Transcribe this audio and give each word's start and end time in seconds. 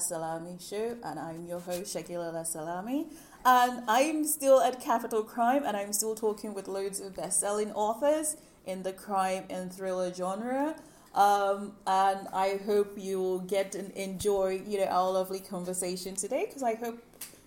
Salami 0.00 0.56
show, 0.60 0.96
and 1.02 1.18
I'm 1.18 1.46
your 1.46 1.60
host, 1.60 1.94
Segilola 1.96 2.46
Salami. 2.46 3.06
And 3.44 3.82
I'm 3.88 4.24
still 4.24 4.60
at 4.60 4.80
Capital 4.80 5.22
Crime, 5.22 5.64
and 5.66 5.76
I'm 5.76 5.92
still 5.92 6.14
talking 6.14 6.54
with 6.54 6.68
loads 6.68 7.00
of 7.00 7.14
best 7.14 7.40
selling 7.40 7.72
authors 7.72 8.36
in 8.66 8.82
the 8.82 8.92
crime 8.92 9.44
and 9.50 9.72
thriller 9.72 10.12
genre. 10.12 10.74
Um, 11.14 11.72
and 11.86 12.26
I 12.32 12.60
hope 12.66 12.94
you 12.96 13.20
will 13.20 13.40
get 13.40 13.74
and 13.74 13.90
enjoy, 13.92 14.62
you 14.66 14.78
know, 14.78 14.86
our 14.86 15.12
lovely 15.12 15.40
conversation 15.40 16.16
today 16.16 16.46
because 16.46 16.62
I 16.62 16.74
hope 16.74 16.98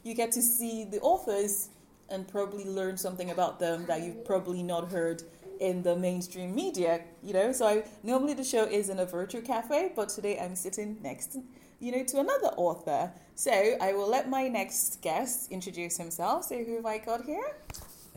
you 0.04 0.13
get 0.13 0.32
to 0.34 0.41
see 0.41 0.85
the 0.85 1.02
authors 1.02 1.70
and 2.09 2.27
probably 2.27 2.63
learn 2.63 2.95
something 2.95 3.32
about 3.32 3.59
them 3.59 3.85
that 3.88 4.02
you've 4.02 4.23
probably 4.23 4.63
not 4.63 4.91
heard 4.91 5.23
in 5.59 5.84
the 5.84 5.95
mainstream 5.95 6.55
media, 6.55 7.02
you 7.23 7.34
know. 7.34 7.52
So 7.52 7.67
I, 7.67 7.84
normally 8.03 8.34
the 8.34 8.43
show 8.43 8.63
is 8.63 8.89
in 8.89 8.99
a 8.99 9.05
virtual 9.05 9.41
cafe, 9.41 9.91
but 9.95 10.09
today 10.09 10.39
I'm 10.39 10.55
sitting 10.55 10.98
next, 11.02 11.38
you 11.79 11.91
know, 11.91 12.03
to 12.03 12.20
another 12.20 12.48
author. 12.57 13.11
So 13.35 13.52
I 13.52 13.93
will 13.93 14.09
let 14.09 14.29
my 14.29 14.48
next 14.48 15.01
guest 15.01 15.51
introduce 15.51 15.98
himself. 15.98 16.45
So 16.45 16.63
who 16.63 16.75
have 16.75 16.85
I 16.85 16.98
got 16.98 17.25
here? 17.25 17.55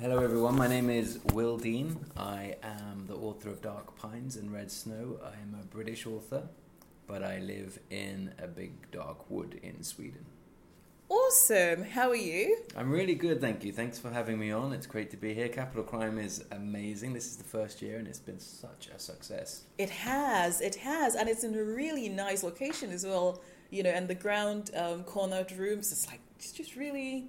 Hello, 0.00 0.18
everyone. 0.18 0.56
My 0.56 0.66
name 0.66 0.88
is 0.88 1.18
Will 1.34 1.58
Dean. 1.58 1.98
I 2.16 2.56
am 2.62 3.04
the 3.06 3.16
author 3.16 3.50
of 3.50 3.60
Dark 3.60 3.96
Pines 3.96 4.36
and 4.36 4.50
Red 4.50 4.70
Snow. 4.70 5.18
I 5.22 5.34
am 5.42 5.54
a 5.60 5.66
British 5.66 6.06
author, 6.06 6.48
but 7.06 7.22
I 7.22 7.40
live 7.40 7.78
in 7.90 8.32
a 8.42 8.46
big 8.46 8.90
dark 8.90 9.30
wood 9.30 9.60
in 9.62 9.82
Sweden. 9.82 10.24
Awesome. 11.10 11.82
How 11.82 12.09
are 12.10 12.14
you? 12.14 12.57
I'm 12.76 12.88
really 12.90 13.16
good, 13.16 13.40
thank 13.40 13.65
you. 13.65 13.73
Thanks 13.73 13.98
for 13.98 14.10
having 14.10 14.38
me 14.38 14.52
on. 14.52 14.73
It's 14.73 14.87
great 14.87 15.10
to 15.10 15.16
be 15.16 15.34
here. 15.34 15.48
Capital 15.48 15.82
Crime 15.82 16.18
is 16.18 16.45
amazing. 16.52 17.15
This 17.15 17.26
is 17.26 17.37
the 17.37 17.43
first 17.45 17.82
year 17.82 17.98
and 17.98 18.07
it's 18.07 18.21
been 18.21 18.38
such 18.38 18.88
a 18.95 18.98
success. 18.98 19.65
It 19.76 19.90
has, 19.90 20.60
it 20.60 20.76
has, 20.76 21.16
and 21.16 21.29
it's 21.29 21.43
in 21.43 21.57
a 21.57 21.65
really 21.65 22.09
nice 22.09 22.45
location 22.45 22.93
as 22.93 23.04
well. 23.04 23.40
You 23.71 23.82
know, 23.82 23.90
and 23.90 24.07
the 24.07 24.15
Grand 24.15 24.71
um, 24.76 25.02
Connaught 25.02 25.51
rooms. 25.57 25.90
It's 25.90 26.07
like 26.09 26.21
it's 26.38 26.52
just 26.52 26.76
really 26.76 27.27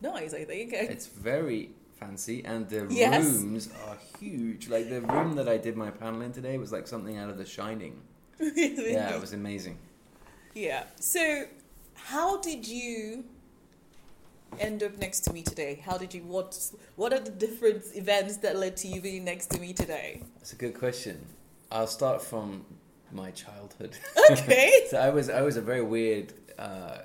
nice. 0.00 0.32
I 0.32 0.44
think 0.44 0.72
it's 0.72 1.06
very 1.06 1.70
fancy, 1.98 2.44
and 2.44 2.68
the 2.68 2.86
Yes. 2.90 3.24
rooms 3.24 3.68
are 3.86 3.96
huge. 4.20 4.68
Like 4.68 4.88
the 4.88 5.00
room 5.00 5.34
that 5.34 5.48
I 5.48 5.56
did 5.56 5.76
my 5.76 5.90
panel 5.90 6.22
in 6.22 6.32
today 6.32 6.58
was 6.58 6.70
like 6.72 6.86
something 6.86 7.16
out 7.18 7.28
of 7.30 7.38
The 7.38 7.44
Shining. 7.46 8.00
Yeah, 8.40 9.14
it 9.14 9.20
was 9.20 9.32
amazing. 9.32 9.78
Yeah. 10.54 10.84
So, 11.00 11.44
how 12.06 12.40
did 12.40 12.66
you 12.66 13.24
end 14.58 14.82
up 14.82 14.96
next 14.98 15.20
to 15.20 15.32
me 15.32 15.42
today? 15.42 15.82
How 15.84 15.98
did 15.98 16.14
you 16.14 16.22
what 16.22 16.58
What 16.96 17.12
are 17.12 17.20
the 17.20 17.30
different 17.30 17.84
events 17.94 18.38
that 18.38 18.56
led 18.56 18.76
to 18.78 18.88
you 18.88 19.00
being 19.00 19.24
next 19.24 19.48
to 19.50 19.60
me 19.60 19.72
today? 19.72 20.22
That's 20.36 20.52
a 20.52 20.56
good 20.56 20.78
question. 20.78 21.24
I'll 21.70 21.86
start 21.86 22.22
from 22.22 22.64
my 23.12 23.30
childhood. 23.30 23.96
Okay. 24.30 24.86
so 24.90 24.98
I 24.98 25.10
was 25.10 25.28
I 25.28 25.42
was 25.42 25.56
a 25.56 25.60
very 25.62 25.82
weird, 25.82 26.32
uh, 26.58 26.98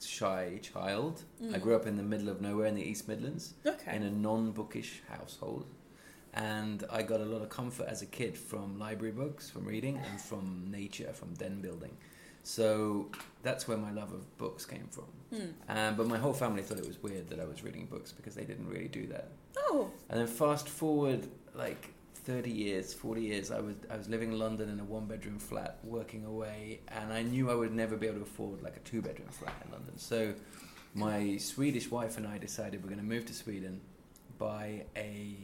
shy 0.00 0.60
child. 0.62 1.22
I 1.40 1.44
Mm. 1.44 1.60
grew 1.62 1.76
up 1.76 1.86
in 1.86 1.96
the 1.96 2.02
middle 2.02 2.28
of 2.28 2.40
nowhere 2.40 2.66
in 2.66 2.74
the 2.74 2.82
East 2.82 3.08
Midlands 3.08 3.54
Okay. 3.64 3.96
in 3.96 4.02
a 4.02 4.10
non-bookish 4.10 5.02
household, 5.08 5.66
and 6.34 6.84
I 6.90 7.02
got 7.02 7.20
a 7.20 7.24
lot 7.24 7.40
of 7.42 7.48
comfort 7.48 7.86
as 7.88 8.02
a 8.02 8.06
kid 8.06 8.36
from 8.36 8.78
library 8.78 9.12
books, 9.12 9.48
from 9.50 9.64
reading, 9.64 9.96
and 10.10 10.20
from 10.20 10.66
nature, 10.70 11.12
from 11.12 11.34
den 11.34 11.60
building. 11.60 11.96
So 12.46 13.10
that's 13.42 13.66
where 13.66 13.76
my 13.76 13.90
love 13.90 14.12
of 14.12 14.38
books 14.38 14.64
came 14.64 14.86
from. 14.88 15.06
Hmm. 15.34 15.48
Um, 15.68 15.96
but 15.96 16.06
my 16.06 16.16
whole 16.16 16.32
family 16.32 16.62
thought 16.62 16.78
it 16.78 16.86
was 16.86 17.02
weird 17.02 17.28
that 17.30 17.40
I 17.40 17.44
was 17.44 17.64
reading 17.64 17.86
books 17.86 18.12
because 18.12 18.36
they 18.36 18.44
didn't 18.44 18.68
really 18.68 18.86
do 18.86 19.08
that. 19.08 19.32
Oh. 19.58 19.90
And 20.08 20.20
then 20.20 20.28
fast 20.28 20.68
forward 20.68 21.26
like 21.56 21.88
30 22.14 22.48
years, 22.48 22.94
40 22.94 23.20
years, 23.20 23.50
I 23.50 23.58
was 23.58 23.74
I 23.90 23.96
was 23.96 24.08
living 24.08 24.30
in 24.30 24.38
London 24.38 24.68
in 24.68 24.78
a 24.78 24.84
one 24.84 25.06
bedroom 25.06 25.40
flat, 25.40 25.78
working 25.82 26.24
away, 26.24 26.82
and 26.86 27.12
I 27.12 27.22
knew 27.22 27.50
I 27.50 27.54
would 27.56 27.74
never 27.74 27.96
be 27.96 28.06
able 28.06 28.18
to 28.18 28.22
afford 28.22 28.62
like 28.62 28.76
a 28.76 28.80
two 28.80 29.02
bedroom 29.02 29.30
flat 29.30 29.60
in 29.64 29.72
London. 29.72 29.98
So 29.98 30.32
my 30.94 31.38
Swedish 31.38 31.90
wife 31.90 32.16
and 32.16 32.28
I 32.28 32.38
decided 32.38 32.80
we're 32.80 32.90
going 32.90 33.00
to 33.00 33.14
move 33.14 33.26
to 33.26 33.34
Sweden, 33.34 33.80
buy 34.38 34.84
a 34.96 35.34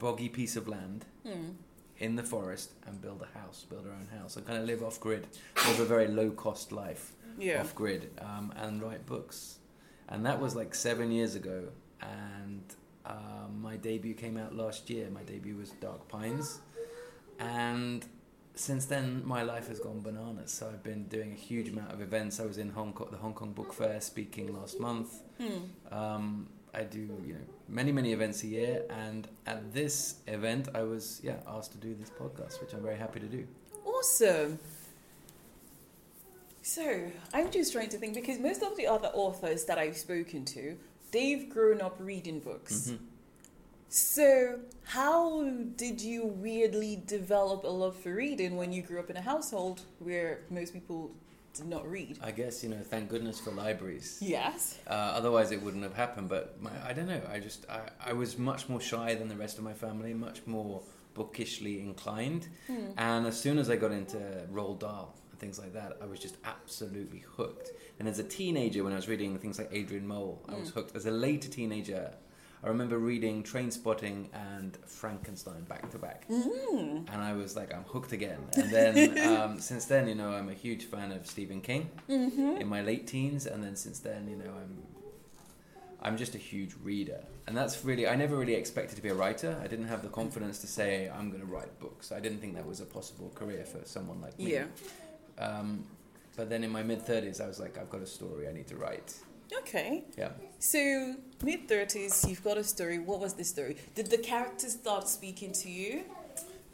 boggy 0.00 0.28
piece 0.28 0.56
of 0.56 0.66
land 0.66 1.04
Hmm. 1.24 1.50
In 1.98 2.16
the 2.16 2.22
forest 2.22 2.72
and 2.86 3.00
build 3.00 3.22
a 3.22 3.38
house, 3.38 3.64
build 3.68 3.86
our 3.86 3.92
own 3.92 4.08
house, 4.18 4.36
and 4.36 4.46
kind 4.46 4.58
of 4.58 4.64
live 4.66 4.82
off 4.82 4.98
grid, 5.00 5.26
live 5.68 5.80
a 5.80 5.84
very 5.84 6.08
low 6.08 6.30
cost 6.30 6.72
life 6.72 7.12
Yeah. 7.38 7.60
off 7.60 7.74
grid 7.74 8.10
um, 8.20 8.52
and 8.56 8.82
write 8.82 9.06
books. 9.06 9.58
And 10.08 10.26
that 10.26 10.40
was 10.40 10.54
like 10.56 10.74
seven 10.74 11.10
years 11.12 11.34
ago. 11.34 11.64
And 12.00 12.62
um, 13.06 13.60
my 13.62 13.76
debut 13.76 14.14
came 14.14 14.36
out 14.36 14.54
last 14.54 14.90
year. 14.90 15.08
My 15.10 15.22
debut 15.22 15.56
was 15.56 15.70
Dark 15.80 16.08
Pines. 16.08 16.60
And 17.38 18.04
since 18.54 18.86
then, 18.86 19.22
my 19.24 19.42
life 19.42 19.68
has 19.68 19.78
gone 19.80 20.00
bananas. 20.00 20.52
So 20.52 20.68
I've 20.68 20.82
been 20.82 21.04
doing 21.04 21.32
a 21.32 21.36
huge 21.36 21.68
amount 21.68 21.92
of 21.92 22.00
events. 22.00 22.38
I 22.40 22.44
was 22.46 22.58
in 22.58 22.70
Hong 22.70 22.92
Kong, 22.92 23.08
the 23.10 23.16
Hong 23.16 23.34
Kong 23.34 23.52
Book 23.52 23.72
Fair 23.72 24.00
speaking 24.00 24.52
last 24.54 24.78
month. 24.80 25.22
Hmm. 25.40 25.94
Um, 25.94 26.48
I 26.74 26.82
do, 26.84 27.00
you 27.24 27.34
know, 27.34 27.40
many, 27.68 27.92
many 27.92 28.12
events 28.12 28.42
a 28.42 28.46
year. 28.46 28.82
And 28.90 29.28
at 29.46 29.72
this 29.72 30.16
event, 30.26 30.68
I 30.74 30.82
was, 30.82 31.20
yeah, 31.22 31.36
asked 31.46 31.72
to 31.72 31.78
do 31.78 31.94
this 31.94 32.10
podcast, 32.10 32.60
which 32.60 32.72
I'm 32.74 32.82
very 32.82 32.96
happy 32.96 33.20
to 33.20 33.26
do. 33.26 33.46
Awesome. 33.84 34.58
So, 36.62 37.10
I'm 37.32 37.50
just 37.50 37.72
trying 37.72 37.90
to 37.90 37.98
think 37.98 38.14
because 38.14 38.38
most 38.38 38.62
of 38.62 38.76
the 38.76 38.86
other 38.86 39.08
authors 39.08 39.64
that 39.66 39.78
I've 39.78 39.96
spoken 39.96 40.44
to, 40.46 40.76
they've 41.10 41.48
grown 41.48 41.80
up 41.80 41.96
reading 42.00 42.40
books. 42.40 42.90
Mhm. 42.90 42.98
So, 43.90 44.60
how 44.84 45.44
did 45.76 46.00
you 46.00 46.24
weirdly 46.24 47.02
develop 47.06 47.64
a 47.64 47.68
love 47.68 47.96
for 47.96 48.14
reading 48.14 48.56
when 48.56 48.72
you 48.72 48.82
grew 48.82 48.98
up 48.98 49.10
in 49.10 49.16
a 49.16 49.20
household 49.20 49.82
where 49.98 50.40
most 50.50 50.72
people 50.72 51.12
did 51.54 51.66
not 51.66 51.88
read? 51.90 52.18
I 52.22 52.30
guess, 52.30 52.62
you 52.62 52.68
know, 52.70 52.80
thank 52.82 53.08
goodness 53.08 53.38
for 53.40 53.50
libraries. 53.52 54.18
Yes. 54.20 54.78
Uh, 54.86 54.90
otherwise, 54.92 55.52
it 55.52 55.62
wouldn't 55.62 55.82
have 55.84 55.94
happened. 55.94 56.28
But 56.28 56.60
my, 56.60 56.70
I 56.86 56.92
don't 56.92 57.06
know. 57.06 57.20
I 57.32 57.38
just 57.38 57.66
I, 57.70 57.80
I 58.10 58.12
was 58.12 58.36
much 58.38 58.68
more 58.68 58.80
shy 58.80 59.14
than 59.14 59.28
the 59.28 59.36
rest 59.36 59.58
of 59.58 59.64
my 59.64 59.72
family, 59.72 60.12
much 60.14 60.40
more 60.46 60.82
bookishly 61.14 61.80
inclined. 61.80 62.48
Hmm. 62.66 62.86
And 62.98 63.26
as 63.26 63.40
soon 63.40 63.58
as 63.58 63.70
I 63.70 63.76
got 63.76 63.92
into 63.92 64.18
Roald 64.52 64.80
Dahl 64.80 65.14
and 65.30 65.38
things 65.40 65.58
like 65.58 65.72
that, 65.74 65.96
I 66.02 66.06
was 66.06 66.18
just 66.18 66.36
absolutely 66.44 67.24
hooked. 67.36 67.70
And 67.98 68.08
as 68.08 68.18
a 68.18 68.24
teenager, 68.24 68.82
when 68.82 68.92
I 68.92 68.96
was 68.96 69.08
reading 69.08 69.38
things 69.38 69.58
like 69.58 69.68
Adrian 69.72 70.06
Mole, 70.06 70.42
I 70.48 70.56
was 70.58 70.70
Mm. 70.70 70.74
hooked. 70.74 70.96
As 70.96 71.06
a 71.06 71.10
later 71.12 71.48
teenager, 71.48 72.12
I 72.64 72.68
remember 72.68 72.98
reading 72.98 73.42
Trainspotting 73.42 74.28
and 74.32 74.78
Frankenstein 74.86 75.64
back 75.64 75.90
to 75.90 75.98
back. 75.98 76.26
Mm. 76.30 77.06
And 77.12 77.22
I 77.22 77.34
was 77.34 77.56
like, 77.56 77.74
I'm 77.74 77.84
hooked 77.84 78.12
again. 78.12 78.38
And 78.56 78.70
then 78.70 79.18
um, 79.36 79.60
since 79.60 79.84
then, 79.84 80.08
you 80.08 80.14
know, 80.14 80.30
I'm 80.32 80.48
a 80.48 80.54
huge 80.54 80.84
fan 80.84 81.12
of 81.12 81.26
Stephen 81.26 81.60
King 81.60 81.90
Mm-hmm. 82.08 82.62
in 82.62 82.66
my 82.66 82.80
late 82.80 83.06
teens, 83.06 83.44
and 83.46 83.62
then 83.62 83.76
since 83.76 83.98
then, 83.98 84.28
you 84.28 84.36
know, 84.36 84.50
I'm 84.50 84.82
I'm 86.00 86.16
just 86.18 86.34
a 86.34 86.38
huge 86.38 86.74
reader, 86.82 87.20
and 87.46 87.56
that's 87.56 87.82
really 87.84 88.06
I 88.06 88.14
never 88.14 88.36
really 88.36 88.54
expected 88.54 88.96
to 88.96 89.02
be 89.02 89.08
a 89.08 89.14
writer. 89.14 89.58
I 89.62 89.66
didn't 89.66 89.88
have 89.88 90.02
the 90.02 90.08
confidence 90.08 90.58
to 90.60 90.66
say 90.66 91.08
I'm 91.08 91.28
going 91.30 91.40
to 91.40 91.46
write 91.46 91.78
books. 91.80 92.12
I 92.12 92.20
didn't 92.20 92.40
think 92.40 92.54
that 92.56 92.66
was 92.66 92.80
a 92.80 92.84
possible 92.86 93.30
career 93.34 93.64
for 93.64 93.80
someone 93.84 94.20
like 94.20 94.38
me. 94.38 94.52
Yeah. 94.52 94.64
Um, 95.38 95.84
but 96.36 96.48
then 96.50 96.62
in 96.64 96.70
my 96.70 96.82
mid 96.82 97.02
thirties, 97.02 97.40
I 97.40 97.46
was 97.46 97.58
like, 97.60 97.78
I've 97.78 97.90
got 97.90 98.02
a 98.02 98.06
story 98.06 98.48
I 98.48 98.52
need 98.52 98.66
to 98.68 98.76
write. 98.76 99.14
Okay. 99.60 100.04
Yeah. 100.16 100.30
So, 100.58 101.16
mid 101.42 101.68
30s, 101.68 102.28
you've 102.28 102.42
got 102.44 102.58
a 102.58 102.64
story. 102.64 102.98
What 102.98 103.20
was 103.20 103.34
the 103.34 103.44
story? 103.44 103.76
Did 103.94 104.10
the 104.10 104.18
characters 104.18 104.72
start 104.72 105.08
speaking 105.08 105.52
to 105.52 105.70
you? 105.70 106.04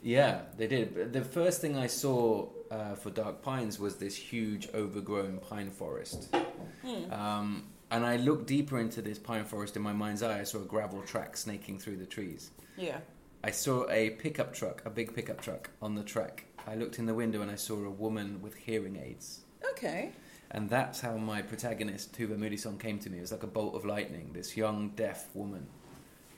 Yeah, 0.03 0.42
they 0.56 0.66
did. 0.66 0.94
But 0.94 1.12
The 1.12 1.25
first 1.25 1.60
thing 1.60 1.76
I 1.76 1.86
saw 1.86 2.48
uh, 2.70 2.94
for 2.94 3.10
Dark 3.10 3.42
Pines 3.42 3.78
was 3.78 3.97
this 3.97 4.16
huge 4.16 4.69
overgrown 4.75 5.38
pine 5.38 5.71
forest. 5.71 6.34
Hmm. 6.83 7.12
Um, 7.12 7.65
and 7.91 8.06
I 8.06 8.16
looked 8.16 8.47
deeper 8.47 8.78
into 8.78 9.03
this 9.03 9.18
pine 9.18 9.45
forest 9.45 9.77
in 9.77 9.83
my 9.83 9.92
mind's 9.92 10.22
eye. 10.22 10.41
I 10.41 10.45
saw 10.45 10.59
a 10.59 10.65
gravel 10.65 11.03
track 11.03 11.36
snaking 11.36 11.78
through 11.78 11.97
the 11.97 12.06
trees. 12.06 12.50
Yeah. 12.77 12.98
I 13.42 13.50
saw 13.50 13.89
a 13.91 14.10
pickup 14.10 14.54
truck, 14.54 14.83
a 14.84 14.91
big 14.91 15.15
pickup 15.15 15.41
truck 15.41 15.71
on 15.83 15.95
the 15.95 16.03
track. 16.03 16.45
I 16.66 16.77
looked 16.77 16.98
in 16.98 17.06
the 17.06 17.15
window 17.15 17.42
and 17.42 17.50
I 17.50 17.56
saw 17.56 17.74
a 17.84 17.91
woman 17.91 18.41
with 18.42 18.54
hearing 18.54 18.97
aids. 18.97 19.41
Okay. 19.72 20.12
And 20.52 20.68
that's 20.68 21.00
how 21.00 21.16
my 21.16 21.42
protagonist, 21.42 22.12
Tuva 22.12 22.36
Moodyson, 22.36 22.78
came 22.78 22.98
to 23.00 23.10
me. 23.10 23.18
It 23.18 23.22
was 23.22 23.32
like 23.32 23.44
a 23.44 23.48
bolt 23.48 23.74
of 23.74 23.84
lightning. 23.84 24.30
This 24.32 24.56
young, 24.56 24.91
deaf 24.91 25.28
woman 25.34 25.68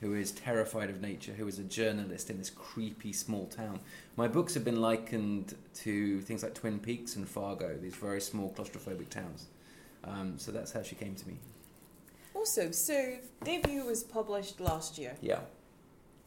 who 0.01 0.13
is 0.13 0.31
terrified 0.31 0.89
of 0.89 1.01
nature, 1.01 1.31
who 1.31 1.47
is 1.47 1.59
a 1.59 1.63
journalist 1.63 2.29
in 2.29 2.37
this 2.37 2.49
creepy 2.49 3.13
small 3.13 3.47
town. 3.47 3.79
My 4.17 4.27
books 4.27 4.53
have 4.53 4.65
been 4.65 4.81
likened 4.81 5.55
to 5.75 6.19
things 6.21 6.43
like 6.43 6.53
Twin 6.53 6.77
Peaks 6.79 7.15
and 7.15 7.27
Fargo, 7.27 7.77
these 7.77 7.95
very 7.95 8.19
small 8.19 8.51
claustrophobic 8.51 9.09
towns. 9.09 9.47
Um, 10.03 10.37
so 10.37 10.51
that's 10.51 10.73
how 10.73 10.83
she 10.83 10.95
came 10.95 11.15
to 11.15 11.27
me. 11.27 11.37
Awesome. 12.35 12.73
So, 12.73 13.15
debut 13.45 13.85
was 13.85 14.03
published 14.03 14.59
last 14.59 14.97
year. 14.97 15.15
Yeah. 15.21 15.39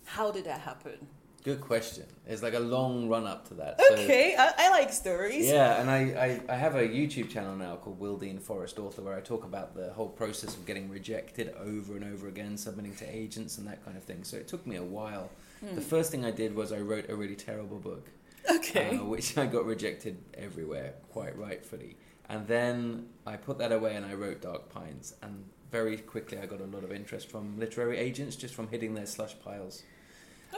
How 0.06 0.30
did 0.30 0.44
that 0.44 0.60
happen? 0.60 1.06
Good 1.46 1.60
question. 1.60 2.04
There's 2.26 2.42
like 2.42 2.54
a 2.54 2.58
long 2.60 3.08
run 3.08 3.24
up 3.24 3.46
to 3.48 3.54
that. 3.54 3.80
So- 3.80 3.94
Okay, 3.94 4.34
I, 4.36 4.52
I 4.58 4.70
like 4.70 4.92
stories. 4.92 5.46
Yeah, 5.48 5.80
and 5.80 5.88
I, 5.88 6.40
I, 6.48 6.54
I 6.54 6.56
have 6.56 6.74
a 6.74 6.82
YouTube 6.82 7.30
channel 7.30 7.54
now 7.54 7.76
called 7.76 8.00
Will 8.00 8.16
Dean 8.16 8.40
Forest 8.40 8.80
Author 8.80 9.02
where 9.02 9.14
I 9.16 9.20
talk 9.20 9.44
about 9.44 9.76
the 9.76 9.92
whole 9.92 10.08
process 10.08 10.56
of 10.56 10.66
getting 10.66 10.90
rejected 10.90 11.54
over 11.60 11.94
and 11.94 12.02
over 12.04 12.26
again, 12.26 12.56
submitting 12.56 12.96
to 12.96 13.04
agents 13.08 13.58
and 13.58 13.66
that 13.68 13.84
kind 13.84 13.96
of 13.96 14.02
thing. 14.02 14.24
So 14.24 14.36
it 14.36 14.48
took 14.48 14.66
me 14.66 14.74
a 14.74 14.82
while. 14.82 15.30
Hmm. 15.60 15.76
The 15.76 15.80
first 15.82 16.10
thing 16.10 16.24
I 16.24 16.32
did 16.32 16.52
was 16.56 16.72
I 16.72 16.80
wrote 16.80 17.08
a 17.08 17.14
really 17.14 17.36
terrible 17.36 17.78
book. 17.78 18.08
Okay. 18.50 18.96
uh, 18.98 19.04
which 19.04 19.38
I 19.38 19.46
got 19.46 19.66
rejected 19.66 20.18
everywhere, 20.34 20.94
quite 21.12 21.38
rightfully. 21.38 21.96
And 22.28 22.44
then 22.48 23.06
I 23.24 23.36
put 23.36 23.58
that 23.58 23.70
away 23.70 23.94
and 23.94 24.04
I 24.04 24.14
wrote 24.14 24.42
Dark 24.42 24.68
Pines. 24.68 25.14
And 25.22 25.44
very 25.70 25.98
quickly 25.98 26.38
I 26.38 26.46
got 26.46 26.60
a 26.60 26.64
lot 26.66 26.82
of 26.82 26.90
interest 26.90 27.30
from 27.30 27.56
literary 27.56 27.98
agents 27.98 28.34
just 28.34 28.52
from 28.54 28.66
hitting 28.66 28.94
their 28.94 29.06
slush 29.06 29.36
piles. 29.44 29.84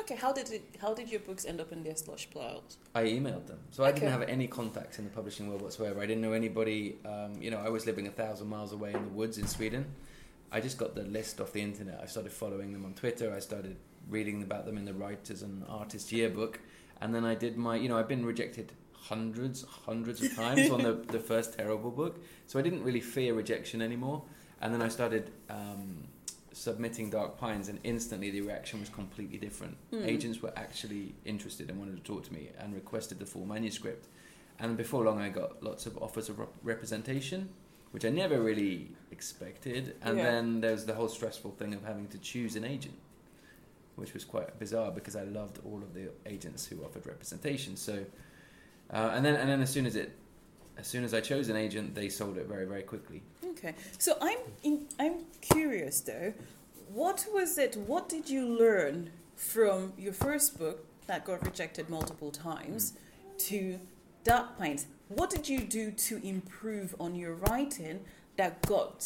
Okay, 0.01 0.15
how 0.15 0.33
did 0.33 0.51
it? 0.51 0.77
How 0.81 0.95
did 0.95 1.11
your 1.11 1.21
books 1.21 1.45
end 1.45 1.61
up 1.61 1.73
in 1.73 1.83
their 1.83 1.97
slush 1.97 2.29
piles? 2.31 2.79
I 2.95 3.05
emailed 3.05 3.47
them. 3.47 3.59
So 3.71 3.85
I 3.85 3.93
didn't 3.93 4.11
have 4.11 4.23
any 4.23 4.47
contacts 4.47 4.99
in 4.99 5.05
the 5.05 5.11
publishing 5.11 5.49
world 5.49 5.63
whatsoever. 5.63 6.01
I 6.01 6.07
didn't 6.07 6.23
know 6.23 6.33
anybody. 6.33 6.97
Um, 7.05 7.41
you 7.41 7.51
know, 7.51 7.59
I 7.59 7.69
was 7.69 7.87
living 7.87 8.07
a 8.07 8.11
thousand 8.11 8.49
miles 8.49 8.73
away 8.73 8.93
in 8.93 9.03
the 9.03 9.11
woods 9.11 9.39
in 9.39 9.47
Sweden. 9.47 9.87
I 10.51 10.61
just 10.61 10.79
got 10.79 10.95
the 10.95 11.03
list 11.03 11.41
off 11.41 11.53
the 11.53 11.61
internet. 11.61 12.01
I 12.03 12.07
started 12.07 12.33
following 12.33 12.73
them 12.73 12.85
on 12.85 12.95
Twitter. 12.95 13.35
I 13.35 13.41
started 13.41 13.77
reading 14.09 14.43
about 14.43 14.65
them 14.65 14.79
in 14.79 14.85
the 14.85 14.95
Writers 14.95 15.43
and 15.43 15.65
Artists 15.69 16.13
Yearbook. 16.13 16.61
And 17.01 17.15
then 17.15 17.25
I 17.25 17.35
did 17.35 17.57
my, 17.57 17.77
you 17.77 17.89
know, 17.89 17.99
I've 17.99 18.09
been 18.09 18.25
rejected 18.25 18.73
hundreds, 18.93 19.63
hundreds 19.63 20.23
of 20.23 20.35
times 20.35 20.71
on 20.71 20.83
the, 20.83 20.93
the 21.09 21.21
first 21.21 21.59
terrible 21.59 21.91
book. 21.91 22.19
So 22.47 22.59
I 22.59 22.63
didn't 22.63 22.83
really 22.83 23.01
fear 23.01 23.35
rejection 23.35 23.83
anymore. 23.83 24.23
And 24.61 24.73
then 24.73 24.81
I 24.81 24.89
started 24.89 25.31
um, 25.51 26.09
submitting 26.53 27.11
Dark 27.11 27.39
Pines, 27.39 27.69
and 27.69 27.79
instantly 27.85 28.31
the 28.31 28.41
reaction 28.41 28.81
was 28.81 28.89
completely 28.89 29.39
different. 29.39 29.77
Hmm. 29.91 30.05
Agents 30.05 30.41
were 30.43 30.53
actually 30.57 31.15
interested 31.25 31.71
and 31.71 31.79
wanted 31.79 31.97
to 31.97 32.03
talk 32.03 32.25
to 32.25 32.33
me 32.33 32.51
and 32.59 32.75
requested 32.75 33.19
the 33.19 33.27
full 33.27 33.45
manuscript. 33.47 34.07
And 34.59 34.77
before 34.77 35.05
long, 35.05 35.21
I 35.21 35.29
got 35.29 35.63
lots 35.63 35.87
of 35.87 35.97
offers 35.99 36.29
of 36.29 36.39
rep- 36.39 36.53
representation, 36.63 37.51
which 37.93 38.05
I 38.05 38.11
never 38.11 38.41
really 38.41 38.97
expected. 39.13 39.95
And 40.03 40.19
Yeah. 40.19 40.25
then 40.25 40.61
there's 40.61 40.85
the 40.85 40.95
whole 40.95 41.09
stressful 41.09 41.53
thing 41.53 41.75
of 41.75 41.85
having 41.85 42.09
to 42.09 42.19
choose 42.19 42.57
an 42.57 42.65
agent, 42.65 42.97
which 43.97 44.15
was 44.15 44.25
quite 44.25 44.59
bizarre 44.59 44.91
because 44.91 45.15
I 45.17 45.25
loved 45.25 45.61
all 45.65 45.83
of 45.83 45.95
the 45.95 46.11
agents 46.27 46.67
who 46.67 46.85
offered 46.85 47.07
representation. 47.07 47.77
So, 47.77 48.05
uh, 48.91 49.13
and 49.15 49.25
then 49.25 49.37
and 49.37 49.49
then 49.49 49.61
as 49.61 49.71
soon 49.71 49.87
as 49.87 49.95
it, 49.97 50.17
as 50.77 50.87
soon 50.87 51.05
as 51.05 51.13
I 51.15 51.21
chose 51.21 51.49
an 51.49 51.57
agent, 51.57 51.95
they 51.95 52.09
sold 52.09 52.37
it 52.39 52.47
very 52.47 52.65
very 52.65 52.83
quickly. 52.83 53.23
Okay, 53.59 53.75
so 53.99 54.17
I'm 54.21 54.39
in, 54.63 54.87
I'm 55.01 55.25
curious 55.41 56.01
though. 56.01 56.33
What 56.93 57.27
was 57.33 57.59
it? 57.59 57.77
What 57.77 58.09
did 58.09 58.31
you 58.31 58.47
learn 58.47 59.11
from 59.37 59.93
your 59.99 60.13
first 60.13 60.59
book 60.59 60.87
that 61.07 61.25
got 61.25 61.45
rejected 61.45 61.91
multiple 61.91 62.31
times 62.31 62.93
to 63.39 63.81
Dark 64.23 64.59
Pines? 64.59 64.87
What 65.09 65.31
did 65.31 65.49
you 65.49 65.61
do 65.61 65.91
to 65.91 66.25
improve 66.27 66.95
on 67.01 67.15
your 67.15 67.35
writing 67.35 68.01
that 68.37 68.63
got 68.63 69.05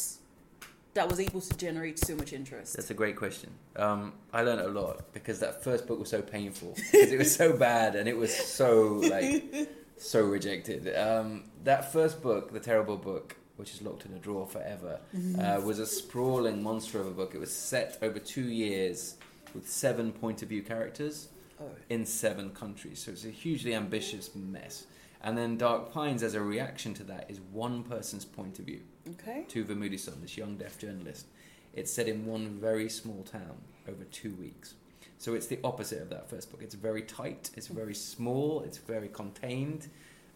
that 0.93 1.09
was 1.09 1.19
able 1.19 1.41
to 1.41 1.57
generate 1.57 1.97
so 1.97 2.15
much 2.15 2.31
interest? 2.31 2.75
That's 2.75 2.91
a 2.91 2.93
great 2.93 3.15
question. 3.15 3.49
Um, 3.75 4.13
I 4.31 4.43
learned 4.43 4.61
a 4.61 4.67
lot 4.67 5.11
because 5.13 5.39
that 5.39 5.63
first 5.63 5.87
book 5.87 5.99
was 5.99 6.09
so 6.09 6.21
painful 6.21 6.75
because 6.91 7.11
it 7.11 7.17
was 7.17 7.33
so 7.35 7.57
bad 7.57 7.95
and 7.95 8.07
it 8.07 8.15
was 8.15 8.35
so 8.35 9.01
like 9.09 9.43
so 9.97 10.23
rejected. 10.23 10.95
Um, 10.95 11.45
that 11.63 11.91
first 11.91 12.21
book, 12.21 12.53
the 12.53 12.59
terrible 12.59 12.97
book, 12.97 13.35
which 13.57 13.73
is 13.73 13.81
locked 13.81 14.05
in 14.05 14.13
a 14.13 14.19
drawer 14.19 14.45
forever, 14.47 14.99
uh, 15.39 15.61
was 15.63 15.79
a 15.79 15.85
sprawling 15.85 16.61
monster 16.63 16.99
of 16.99 17.07
a 17.07 17.11
book. 17.11 17.33
It 17.35 17.39
was 17.39 17.53
set 17.53 17.97
over 18.01 18.19
two 18.19 18.49
years 18.49 19.15
with 19.53 19.69
seven 19.69 20.11
point 20.11 20.41
of 20.41 20.49
view 20.49 20.61
characters 20.63 21.27
Oh, 21.61 21.69
in 21.89 22.03
seven 22.05 22.49
countries. 22.49 22.99
So 23.03 23.11
it's 23.11 23.25
a 23.25 23.29
hugely 23.29 23.75
ambitious 23.75 24.31
mess. 24.35 24.87
And 25.21 25.37
then 25.37 25.55
Dark 25.55 25.93
Pines, 25.93 26.23
as 26.23 26.33
a 26.33 26.41
reaction 26.41 26.93
to 26.95 27.03
that, 27.03 27.29
is 27.29 27.39
one 27.51 27.83
person's 27.83 28.25
point 28.25 28.57
of 28.59 28.65
view. 28.65 28.81
okay. 29.11 29.45
Tuva 29.47 29.67
Moodyson, 29.77 30.19
this 30.21 30.35
young 30.35 30.57
deaf 30.57 30.77
journalist. 30.79 31.27
It's 31.75 31.91
set 31.93 32.07
in 32.07 32.25
one 32.25 32.57
very 32.59 32.89
small 32.89 33.23
town 33.23 33.55
over 33.87 34.03
two 34.05 34.33
weeks. 34.33 34.73
So 35.19 35.35
it's 35.35 35.47
the 35.47 35.59
opposite 35.63 36.01
of 36.01 36.09
that 36.09 36.27
first 36.29 36.51
book. 36.51 36.61
It's 36.63 36.75
very 36.75 37.03
tight, 37.03 37.51
it's 37.55 37.67
very 37.67 37.93
small, 37.95 38.61
it's 38.63 38.79
very 38.79 39.07
contained, 39.07 39.87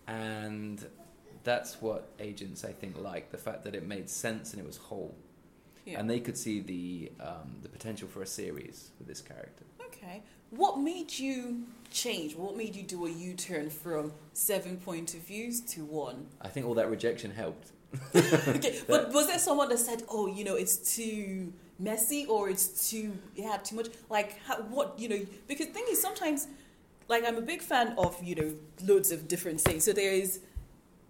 and 0.07 0.85
that's 1.47 1.81
what 1.81 2.09
agents, 2.19 2.65
I 2.65 2.73
think, 2.73 2.97
like 2.99 3.31
the 3.31 3.38
fact 3.38 3.63
that 3.63 3.73
it 3.73 3.88
made 3.88 4.09
sense 4.09 4.51
and 4.51 4.61
it 4.61 4.67
was 4.67 4.75
whole. 4.77 5.15
Yeah. 5.85 5.99
And 5.99 6.09
they 6.09 6.19
could 6.19 6.38
see 6.38 6.59
the, 6.59 7.11
um, 7.25 7.55
the 7.61 7.69
potential 7.69 8.09
for 8.09 8.21
a 8.21 8.25
series 8.25 8.91
with 8.99 9.07
this 9.07 9.21
character. 9.21 9.63
Okay. 9.85 10.21
What 10.49 10.79
made 10.79 11.17
you 11.17 11.63
change? 11.89 12.35
What 12.35 12.57
made 12.57 12.75
you 12.75 12.83
do 12.83 13.05
a 13.05 13.09
U 13.09 13.33
turn 13.33 13.69
from 13.69 14.11
seven 14.33 14.75
point 14.77 15.13
of 15.13 15.21
views 15.21 15.61
to 15.61 15.85
one? 15.85 16.27
I 16.41 16.49
think 16.49 16.65
all 16.65 16.73
that 16.75 16.89
rejection 16.89 17.31
helped. 17.31 17.71
okay, 18.15 18.81
but 18.88 19.13
was 19.13 19.27
there 19.27 19.39
someone 19.39 19.69
that 19.69 19.79
said, 19.79 20.03
"Oh, 20.09 20.27
you 20.27 20.44
know, 20.44 20.55
it's 20.55 20.95
too 20.95 21.53
messy, 21.79 22.25
or 22.25 22.49
it's 22.49 22.89
too 22.89 23.17
you 23.35 23.49
have 23.49 23.63
too 23.63 23.77
much"? 23.77 23.88
Like, 24.09 24.39
how, 24.45 24.61
what 24.63 24.99
you 24.99 25.07
know? 25.07 25.25
Because 25.47 25.67
the 25.67 25.73
thing 25.73 25.85
is, 25.89 26.01
sometimes, 26.01 26.47
like, 27.07 27.25
I'm 27.25 27.38
a 27.38 27.41
big 27.41 27.61
fan 27.61 27.95
of 27.97 28.21
you 28.21 28.35
know 28.35 28.53
loads 28.85 29.11
of 29.11 29.27
different 29.29 29.61
things. 29.61 29.85
So 29.85 29.94
there 29.94 30.11
is 30.11 30.41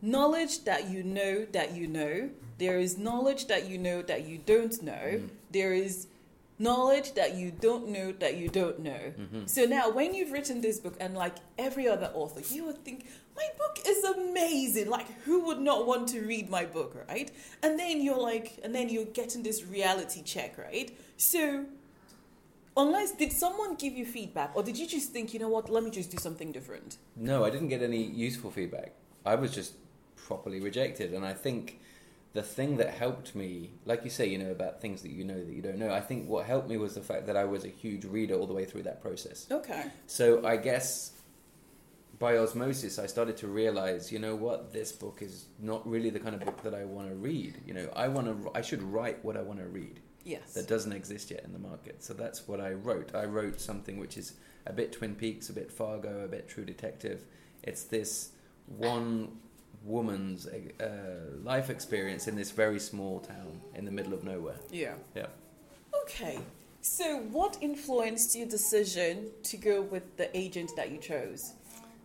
knowledge 0.02 0.64
that 0.66 0.90
you 0.90 1.04
know 1.04 1.46
that 1.52 1.76
you 1.76 1.88
know. 1.88 2.30
There 2.58 2.80
is 2.80 2.98
knowledge 2.98 3.48
that 3.48 3.70
you 3.70 3.78
know 3.78 4.02
that 4.02 4.28
you 4.28 4.40
don't 4.40 4.82
know. 4.82 4.92
Mm. 4.92 5.30
There 5.52 5.74
is 5.74 6.08
knowledge 6.60 7.14
that 7.14 7.36
you 7.36 7.52
don't 7.52 7.90
know 7.90 8.12
that 8.14 8.36
you 8.36 8.50
don't 8.50 8.80
know. 8.80 9.14
Mhm. 9.16 9.48
So 9.48 9.66
now, 9.66 9.92
when 9.92 10.16
you've 10.16 10.32
written 10.32 10.62
this 10.62 10.80
book, 10.80 10.96
and 11.00 11.16
like 11.16 11.36
every 11.58 11.88
other 11.88 12.12
author, 12.16 12.42
you 12.54 12.66
would 12.66 12.84
think, 12.84 13.06
my 13.36 13.48
book 13.60 13.78
is 13.86 14.04
amazing. 14.04 14.90
Like, 14.90 15.08
who 15.26 15.42
would 15.42 15.60
not 15.60 15.86
want 15.86 16.08
to 16.10 16.22
read 16.22 16.50
my 16.50 16.66
book, 16.66 17.06
right? 17.08 17.30
And 17.62 17.78
then 17.78 18.02
you're 18.02 18.18
like, 18.18 18.60
and 18.64 18.74
then 18.74 18.90
you're 18.90 19.06
getting 19.06 19.44
this 19.44 19.66
reality 19.66 20.24
check, 20.24 20.58
right? 20.58 20.90
So, 21.18 21.66
unless, 22.76 23.12
did 23.12 23.32
someone 23.32 23.76
give 23.76 23.94
you 23.94 24.06
feedback, 24.06 24.56
or 24.56 24.64
did 24.64 24.80
you 24.80 24.88
just 24.88 25.12
think, 25.12 25.34
you 25.36 25.40
know 25.40 25.50
what, 25.50 25.70
let 25.70 25.84
me 25.84 25.92
just 25.92 26.10
do 26.10 26.18
something 26.18 26.52
different? 26.52 26.98
No, 27.16 27.46
I 27.46 27.52
didn't 27.52 27.68
get 27.68 27.84
any 27.84 28.02
useful 28.02 28.50
feedback. 28.50 28.94
I 29.26 29.36
was 29.36 29.52
just 29.52 29.74
properly 30.27 30.59
rejected, 30.59 31.13
and 31.13 31.25
I 31.25 31.33
think 31.33 31.79
the 32.33 32.44
thing 32.44 32.77
that 32.77 32.91
helped 32.94 33.33
me, 33.33 33.71
like 33.85 34.03
you 34.03 34.09
say, 34.12 34.27
you 34.27 34.38
know 34.38 34.51
about 34.51 34.81
things 34.81 35.01
that 35.01 35.12
you 35.12 35.24
know 35.24 35.41
that 35.47 35.53
you 35.57 35.62
don't 35.62 35.79
know. 35.79 35.91
I 35.91 36.01
think 36.01 36.29
what 36.29 36.45
helped 36.45 36.69
me 36.69 36.77
was 36.77 36.94
the 36.94 37.01
fact 37.01 37.25
that 37.27 37.38
I 37.38 37.45
was 37.45 37.63
a 37.63 37.69
huge 37.69 38.03
reader 38.06 38.35
all 38.35 38.45
the 38.45 38.53
way 38.53 38.65
through 38.65 38.83
that 38.83 39.01
process. 39.01 39.47
Okay. 39.50 39.85
So 40.06 40.45
I 40.45 40.57
guess 40.57 41.13
by 42.19 42.38
osmosis, 42.38 43.00
I 43.00 43.07
started 43.07 43.38
to 43.38 43.47
realize, 43.47 44.12
you 44.12 44.19
know 44.19 44.35
what, 44.35 44.74
this 44.74 44.91
book 44.91 45.21
is 45.21 45.45
not 45.59 45.88
really 45.88 46.09
the 46.09 46.19
kind 46.19 46.35
of 46.35 46.41
book 46.41 46.62
that 46.63 46.74
I 46.75 46.83
want 46.85 47.09
to 47.09 47.15
read. 47.15 47.53
You 47.65 47.74
know, 47.74 47.89
I 47.96 48.07
want 48.07 48.27
to, 48.27 48.51
I 48.53 48.62
should 48.62 48.84
write 48.84 49.24
what 49.24 49.38
I 49.38 49.41
want 49.41 49.60
to 49.60 49.65
read 49.67 50.00
Yes. 50.24 50.53
that 50.53 50.67
doesn't 50.67 50.91
exist 50.91 51.31
yet 51.31 51.43
in 51.46 51.53
the 51.53 51.60
market. 51.60 52.03
So 52.03 52.13
that's 52.13 52.48
what 52.48 52.60
I 52.60 52.72
wrote. 52.74 53.15
I 53.15 53.25
wrote 53.25 53.60
something 53.62 53.98
which 53.98 54.17
is 54.17 54.34
a 54.65 54.74
bit 54.74 54.91
Twin 54.91 55.15
Peaks, 55.15 55.50
a 55.50 55.53
bit 55.53 55.72
Fargo, 55.72 56.25
a 56.25 56.27
bit 56.27 56.50
True 56.50 56.65
Detective. 56.65 57.25
It's 57.63 57.84
this 57.84 58.31
one 58.65 59.38
woman's 59.84 60.48
uh, 60.48 60.88
life 61.43 61.69
experience 61.69 62.27
in 62.27 62.36
this 62.36 62.51
very 62.51 62.79
small 62.79 63.19
town 63.19 63.62
in 63.75 63.86
the 63.86 63.91
middle 63.91 64.13
of 64.13 64.24
nowhere. 64.24 64.57
Yeah. 64.72 64.96
Yeah. 65.15 65.27
Okay. 66.03 66.39
So, 66.81 67.17
what 67.31 67.57
influenced 67.62 68.36
your 68.36 68.48
decision 68.48 69.29
to 69.43 69.57
go 69.57 69.81
with 69.81 70.15
the 70.17 70.36
agent 70.38 70.72
that 70.75 70.91
you 70.91 70.98
chose? 71.00 71.53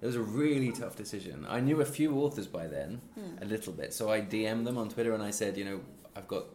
It 0.00 0.06
was 0.06 0.16
a 0.16 0.20
really 0.20 0.72
tough 0.72 0.96
decision. 0.96 1.46
I 1.48 1.60
knew 1.60 1.80
a 1.80 1.84
few 1.84 2.16
authors 2.18 2.48
by 2.48 2.66
then, 2.66 3.00
Hmm. 3.14 3.40
a 3.40 3.44
little 3.44 3.72
bit. 3.72 3.94
So 3.94 4.10
I 4.10 4.20
DM'd 4.20 4.66
them 4.66 4.76
on 4.76 4.88
Twitter 4.88 5.14
and 5.14 5.22
I 5.22 5.30
said, 5.30 5.56
you 5.56 5.64
know, 5.64 5.80
I've 6.16 6.26
got 6.26 6.46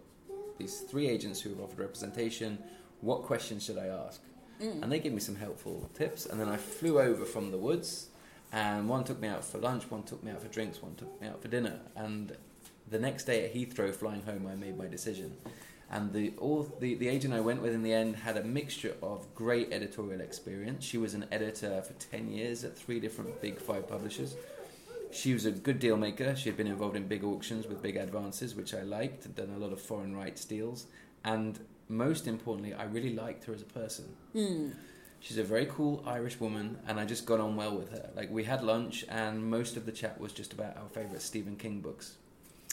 these 0.58 0.82
three 0.82 1.08
agents 1.08 1.40
who 1.40 1.52
have 1.52 1.62
offered 1.62 1.80
representation. 1.80 2.58
What 3.00 3.22
questions 3.24 3.64
should 3.64 3.78
I 3.78 3.86
ask? 3.88 4.22
Mm. 4.62 4.84
And 4.84 4.92
they 4.92 5.00
gave 5.00 5.14
me 5.14 5.20
some 5.22 5.36
helpful 5.36 5.90
tips. 5.94 6.26
And 6.26 6.40
then 6.42 6.50
I 6.50 6.58
flew 6.58 7.00
over 7.00 7.24
from 7.24 7.52
the 7.52 7.58
woods, 7.58 8.10
and 8.52 8.88
one 8.88 9.04
took 9.04 9.20
me 9.20 9.28
out 9.28 9.44
for 9.44 9.58
lunch, 9.58 9.90
one 9.90 10.04
took 10.04 10.24
me 10.24 10.32
out 10.32 10.42
for 10.42 10.48
drinks, 10.48 10.82
one 10.82 10.96
took 10.96 11.20
me 11.22 11.28
out 11.28 11.42
for 11.42 11.48
dinner. 11.48 11.80
And 11.96 12.36
the 12.90 13.00
next 13.00 13.26
day 13.26 13.46
at 13.46 13.54
Heathrow, 13.54 13.94
flying 13.94 14.24
home, 14.24 14.48
I 14.50 14.56
made 14.56 14.78
my 14.78 14.88
decision. 14.88 15.36
And 15.90 16.12
the, 16.12 16.34
all, 16.38 16.64
the, 16.80 16.96
the 16.96 17.08
agent 17.08 17.34
I 17.34 17.40
went 17.40 17.62
with 17.62 17.74
in 17.74 17.84
the 17.84 17.94
end 17.94 18.18
had 18.18 18.36
a 18.38 18.44
mixture 18.44 18.96
of 19.02 19.34
great 19.36 19.72
editorial 19.72 20.20
experience. 20.22 20.84
She 20.84 20.98
was 20.98 21.14
an 21.14 21.26
editor 21.32 21.82
for 21.82 21.94
10 21.94 22.30
years 22.30 22.64
at 22.64 22.78
three 22.78 23.00
different 23.00 23.42
big 23.42 23.60
five 23.60 23.88
publishers. 23.88 24.36
She 25.12 25.34
was 25.34 25.46
a 25.46 25.52
good 25.52 25.80
deal 25.80 25.96
maker. 25.96 26.36
She 26.36 26.50
had 26.50 26.58
been 26.58 26.68
involved 26.68 26.98
in 26.98 27.08
big 27.08 27.24
auctions 27.24 27.68
with 27.68 27.82
big 27.82 27.96
advances, 27.96 28.56
which 28.56 28.74
I 28.74 28.82
liked, 28.82 29.26
and 29.26 29.36
done 29.36 29.54
a 29.56 29.58
lot 29.58 29.72
of 29.72 29.82
foreign 29.82 30.16
rights 30.16 30.44
deals. 30.44 30.88
And 31.24 31.58
most 31.88 32.28
importantly, 32.28 32.74
I 32.74 32.84
really 32.84 33.14
liked 33.14 33.46
her 33.46 33.54
as 33.54 33.62
a 33.62 33.66
person. 33.66 34.06
Hmm. 34.34 34.70
She's 35.20 35.38
a 35.38 35.44
very 35.44 35.66
cool 35.66 36.04
Irish 36.06 36.40
woman, 36.40 36.78
and 36.88 37.00
I 37.00 37.06
just 37.06 37.26
got 37.26 37.40
on 37.40 37.56
well 37.56 37.76
with 37.76 37.92
her. 37.92 38.10
Like 38.16 38.30
we 38.32 38.44
had 38.44 38.64
lunch, 38.64 39.04
and 39.10 39.50
most 39.50 39.76
of 39.76 39.86
the 39.86 39.92
chat 39.92 40.20
was 40.20 40.32
just 40.32 40.54
about 40.54 40.78
our 40.78 40.88
favorite 40.90 41.22
Stephen 41.22 41.56
King 41.56 41.82
books, 41.82 42.16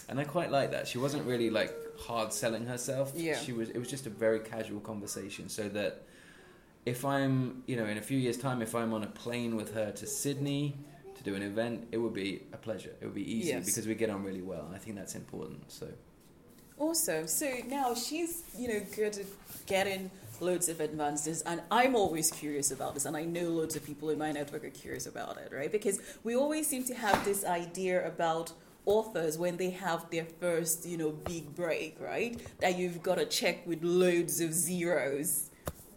and 0.08 0.20
I 0.20 0.24
quite 0.24 0.50
like 0.50 0.70
that. 0.72 0.86
She 0.86 0.98
wasn't 0.98 1.24
really 1.26 1.50
like 1.50 1.72
hard 1.98 2.32
selling 2.32 2.66
herself. 2.66 3.12
Yeah. 3.16 3.38
she 3.38 3.52
was. 3.52 3.70
It 3.70 3.78
was 3.78 3.88
just 3.88 4.06
a 4.06 4.10
very 4.10 4.40
casual 4.40 4.80
conversation, 4.80 5.48
so 5.48 5.68
that 5.70 6.02
if 6.84 7.04
I'm, 7.04 7.62
you 7.66 7.76
know, 7.76 7.86
in 7.86 7.96
a 7.96 8.02
few 8.02 8.18
years' 8.18 8.36
time, 8.36 8.60
if 8.60 8.74
I'm 8.74 8.92
on 8.92 9.02
a 9.02 9.06
plane 9.08 9.56
with 9.56 9.72
her 9.74 9.90
to 9.92 10.06
Sydney 10.06 10.74
to 11.16 11.22
do 11.24 11.34
an 11.34 11.42
event, 11.42 11.88
it 11.92 11.96
would 11.96 12.12
be 12.12 12.42
a 12.52 12.58
pleasure. 12.58 12.92
It 13.00 13.06
would 13.06 13.14
be 13.14 13.28
easy 13.38 13.48
Yes. 13.50 13.64
because 13.64 13.86
we 13.86 13.94
get 13.94 14.10
on 14.10 14.22
really 14.22 14.42
well, 14.42 14.66
and 14.66 14.74
I 14.74 14.78
think 14.78 14.96
that's 14.96 15.14
important. 15.14 15.72
So 15.72 15.88
Awesome. 16.78 17.28
So 17.28 17.52
now 17.68 17.94
she's, 17.94 18.42
you 18.58 18.68
know, 18.68 18.80
good 18.96 19.16
at 19.16 19.26
getting 19.66 20.10
loads 20.40 20.68
of 20.68 20.80
advances, 20.80 21.42
and 21.42 21.62
I'm 21.70 21.94
always 21.94 22.30
curious 22.30 22.72
about 22.72 22.94
this, 22.94 23.04
and 23.04 23.16
I 23.16 23.24
know 23.24 23.44
loads 23.44 23.76
of 23.76 23.84
people 23.84 24.10
in 24.10 24.18
my 24.18 24.32
network 24.32 24.64
are 24.64 24.70
curious 24.70 25.06
about 25.06 25.38
it, 25.38 25.52
right? 25.54 25.70
Because 25.70 26.00
we 26.24 26.34
always 26.34 26.66
seem 26.66 26.84
to 26.84 26.94
have 26.94 27.24
this 27.24 27.44
idea 27.44 28.06
about 28.06 28.52
authors 28.86 29.38
when 29.38 29.56
they 29.56 29.70
have 29.70 30.10
their 30.10 30.26
first, 30.40 30.84
you 30.86 30.96
know, 30.96 31.10
big 31.10 31.54
break, 31.54 31.96
right? 32.00 32.40
That 32.60 32.76
you've 32.76 33.02
got 33.02 33.16
to 33.16 33.26
check 33.26 33.66
with 33.66 33.82
loads 33.82 34.40
of 34.40 34.52
zeros. 34.52 35.50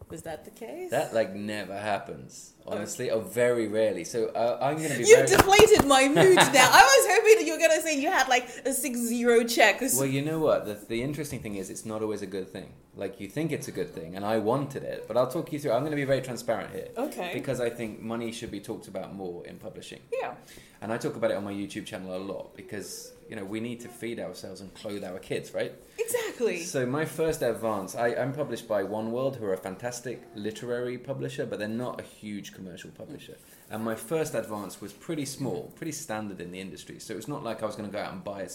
Was 0.09 0.21
that 0.21 0.45
the 0.45 0.51
case? 0.51 0.91
That 0.91 1.13
like 1.13 1.35
never 1.35 1.77
happens, 1.77 2.53
honestly, 2.65 3.11
or 3.11 3.21
very 3.21 3.67
rarely. 3.67 4.05
So 4.05 4.27
uh, 4.27 4.57
I'm 4.61 4.77
going 4.77 4.89
to 4.89 4.97
be. 4.97 5.03
You 5.03 5.17
very... 5.17 5.27
deflated 5.27 5.85
my 5.85 6.07
mood 6.07 6.35
now. 6.35 6.69
I 6.71 6.83
was 6.83 7.15
hoping 7.15 7.35
that 7.39 7.43
you 7.45 7.53
were 7.53 7.59
gonna 7.59 7.81
say 7.81 7.99
you 7.99 8.09
had 8.09 8.29
like 8.29 8.47
a 8.65 8.71
six 8.71 8.99
zero 8.99 9.43
check. 9.43 9.81
Well, 9.81 10.05
you 10.05 10.21
know 10.21 10.39
what? 10.39 10.65
The, 10.65 10.75
the 10.87 11.03
interesting 11.03 11.41
thing 11.41 11.55
is, 11.55 11.69
it's 11.69 11.85
not 11.85 12.01
always 12.01 12.21
a 12.21 12.25
good 12.25 12.47
thing. 12.47 12.71
Like 12.95 13.19
you 13.19 13.27
think 13.27 13.51
it's 13.51 13.67
a 13.67 13.71
good 13.71 13.89
thing, 13.89 14.15
and 14.15 14.23
I 14.23 14.37
wanted 14.37 14.83
it, 14.83 15.05
but 15.09 15.17
I'll 15.17 15.29
talk 15.29 15.51
you 15.51 15.59
through. 15.59 15.71
I'm 15.71 15.81
going 15.81 15.91
to 15.91 15.97
be 15.97 16.05
very 16.05 16.21
transparent 16.21 16.73
here. 16.73 16.87
Okay. 16.97 17.31
Because 17.33 17.59
I 17.59 17.69
think 17.69 18.01
money 18.01 18.31
should 18.31 18.51
be 18.51 18.61
talked 18.61 18.87
about 18.87 19.13
more 19.13 19.45
in 19.45 19.57
publishing, 19.57 19.99
yeah. 20.13 20.35
and 20.81 20.93
I 20.93 20.97
talk 20.97 21.17
about 21.17 21.31
it 21.31 21.37
on 21.37 21.43
my 21.43 21.53
YouTube 21.53 21.85
channel 21.85 22.15
a 22.15 22.17
lot 22.17 22.55
because 22.55 23.11
you 23.29 23.35
know 23.35 23.43
we 23.45 23.59
need 23.59 23.79
to 23.81 23.87
feed 23.87 24.19
ourselves 24.19 24.61
and 24.61 24.73
clothe 24.73 25.03
our 25.03 25.19
kids, 25.19 25.53
right? 25.53 25.73
Exactly. 25.97 26.61
So 26.63 26.85
my 26.85 27.05
first 27.05 27.41
advance, 27.41 27.95
I, 27.95 28.09
I'm 28.15 28.33
published 28.33 28.67
by 28.67 28.83
Oneworld, 28.83 29.35
who 29.37 29.45
are 29.45 29.53
a 29.53 29.57
fantastic 29.57 30.21
literary 30.35 30.97
publisher, 30.97 31.45
but 31.45 31.59
they're 31.59 31.67
not 31.67 31.99
a 31.99 32.03
huge 32.03 32.53
commercial 32.53 32.91
publisher. 32.91 33.35
And 33.69 33.83
my 33.83 33.95
first 33.95 34.33
advance 34.35 34.79
was 34.79 34.93
pretty 34.93 35.25
small, 35.25 35.73
pretty 35.75 35.91
standard 35.91 36.39
in 36.39 36.51
the 36.51 36.59
industry. 36.59 36.99
So 36.99 37.15
it's 37.15 37.27
not 37.27 37.43
like 37.43 37.63
I 37.63 37.65
was 37.65 37.75
going 37.75 37.89
to 37.89 37.93
go 37.93 38.01
out 38.01 38.13
and 38.13 38.23
buy 38.23 38.47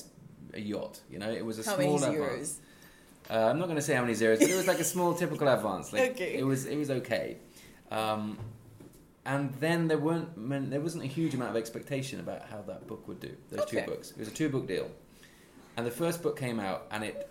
a 0.54 0.60
yacht. 0.60 1.00
You 1.10 1.18
know, 1.18 1.30
it 1.30 1.44
was 1.44 1.58
a 1.58 1.68
How 1.68 1.76
small 1.76 1.98
many 1.98 2.14
advance. 2.16 2.16
zeros? 2.16 2.58
Uh, 3.30 3.46
I'm 3.50 3.58
not 3.58 3.66
going 3.66 3.76
to 3.76 3.82
say 3.82 3.94
how 3.94 4.02
many 4.02 4.14
zeros, 4.14 4.38
but 4.38 4.48
it 4.48 4.56
was 4.56 4.66
like 4.66 4.78
a 4.80 4.84
small 4.84 5.14
typical 5.14 5.48
advance. 5.48 5.92
Like, 5.92 6.10
Okay. 6.12 6.38
It 6.38 6.44
was 6.44 6.66
it 6.66 6.76
was 6.76 6.90
okay. 6.90 7.36
Um, 7.90 8.38
and 9.24 9.54
then 9.54 9.88
there 9.88 9.98
weren't 9.98 10.36
man, 10.36 10.70
there 10.70 10.80
wasn't 10.80 11.04
a 11.04 11.06
huge 11.06 11.34
amount 11.34 11.50
of 11.50 11.56
expectation 11.56 12.20
about 12.20 12.42
how 12.50 12.62
that 12.62 12.86
book 12.86 13.06
would 13.08 13.20
do. 13.20 13.36
Those 13.50 13.60
Okay. 13.60 13.80
two 13.80 13.86
books. 13.86 14.10
It 14.12 14.18
was 14.18 14.28
a 14.28 14.32
two 14.32 14.48
book 14.48 14.66
deal, 14.66 14.90
and 15.76 15.86
the 15.86 15.90
first 15.90 16.22
book 16.22 16.38
came 16.38 16.58
out, 16.60 16.86
and 16.90 17.04
it 17.04 17.28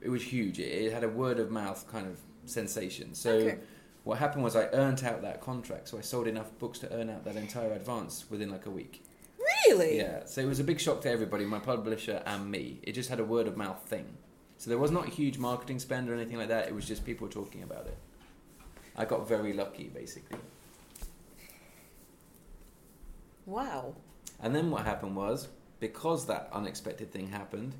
it 0.00 0.08
was 0.10 0.22
huge. 0.22 0.58
It, 0.58 0.70
it 0.86 0.92
had 0.92 1.04
a 1.04 1.08
word 1.08 1.38
of 1.38 1.50
mouth 1.50 1.86
kind 1.90 2.06
of 2.06 2.18
sensation. 2.44 3.14
So. 3.14 3.30
Okay. 3.32 3.58
What 4.04 4.16
happened 4.18 4.42
was 4.42 4.56
I 4.56 4.68
earned 4.72 5.04
out 5.04 5.20
that 5.20 5.42
contract, 5.42 5.88
so 5.88 5.98
I 5.98 6.00
sold 6.00 6.26
enough 6.28 6.50
books 6.58 6.78
to 6.78 6.90
earn 6.94 7.10
out 7.10 7.24
that 7.26 7.36
entire 7.36 7.72
advance 7.72 8.24
within 8.30 8.48
like 8.50 8.64
a 8.64 8.70
week. 8.70 9.04
Really? 9.66 9.98
Yeah, 9.98 10.24
so 10.24 10.40
it 10.40 10.46
was 10.46 10.60
a 10.60 10.64
big 10.64 10.80
shock 10.80 11.02
to 11.02 11.10
everybody, 11.10 11.44
my 11.44 11.58
publisher 11.58 12.22
and 12.24 12.50
me. 12.50 12.80
It 12.84 12.92
just 12.92 13.10
had 13.10 13.20
a 13.20 13.24
word 13.24 13.46
of 13.46 13.58
mouth 13.58 13.82
thing. 13.86 14.06
So 14.56 14.70
there 14.70 14.78
was 14.78 14.90
not 14.90 15.08
a 15.08 15.10
huge 15.10 15.36
marketing 15.36 15.78
spend 15.78 16.08
or 16.08 16.14
anything 16.14 16.38
like 16.38 16.48
that. 16.48 16.68
It 16.68 16.74
was 16.74 16.86
just 16.86 17.04
people 17.04 17.28
talking 17.28 17.62
about 17.62 17.86
it. 17.86 17.98
I 18.96 19.04
got 19.04 19.28
very 19.28 19.52
lucky, 19.52 19.88
basically. 19.88 20.38
Wow. 23.48 23.94
And 24.42 24.54
then 24.54 24.70
what 24.70 24.84
happened 24.84 25.16
was, 25.16 25.48
because 25.80 26.26
that 26.26 26.48
unexpected 26.52 27.10
thing 27.10 27.28
happened, 27.30 27.74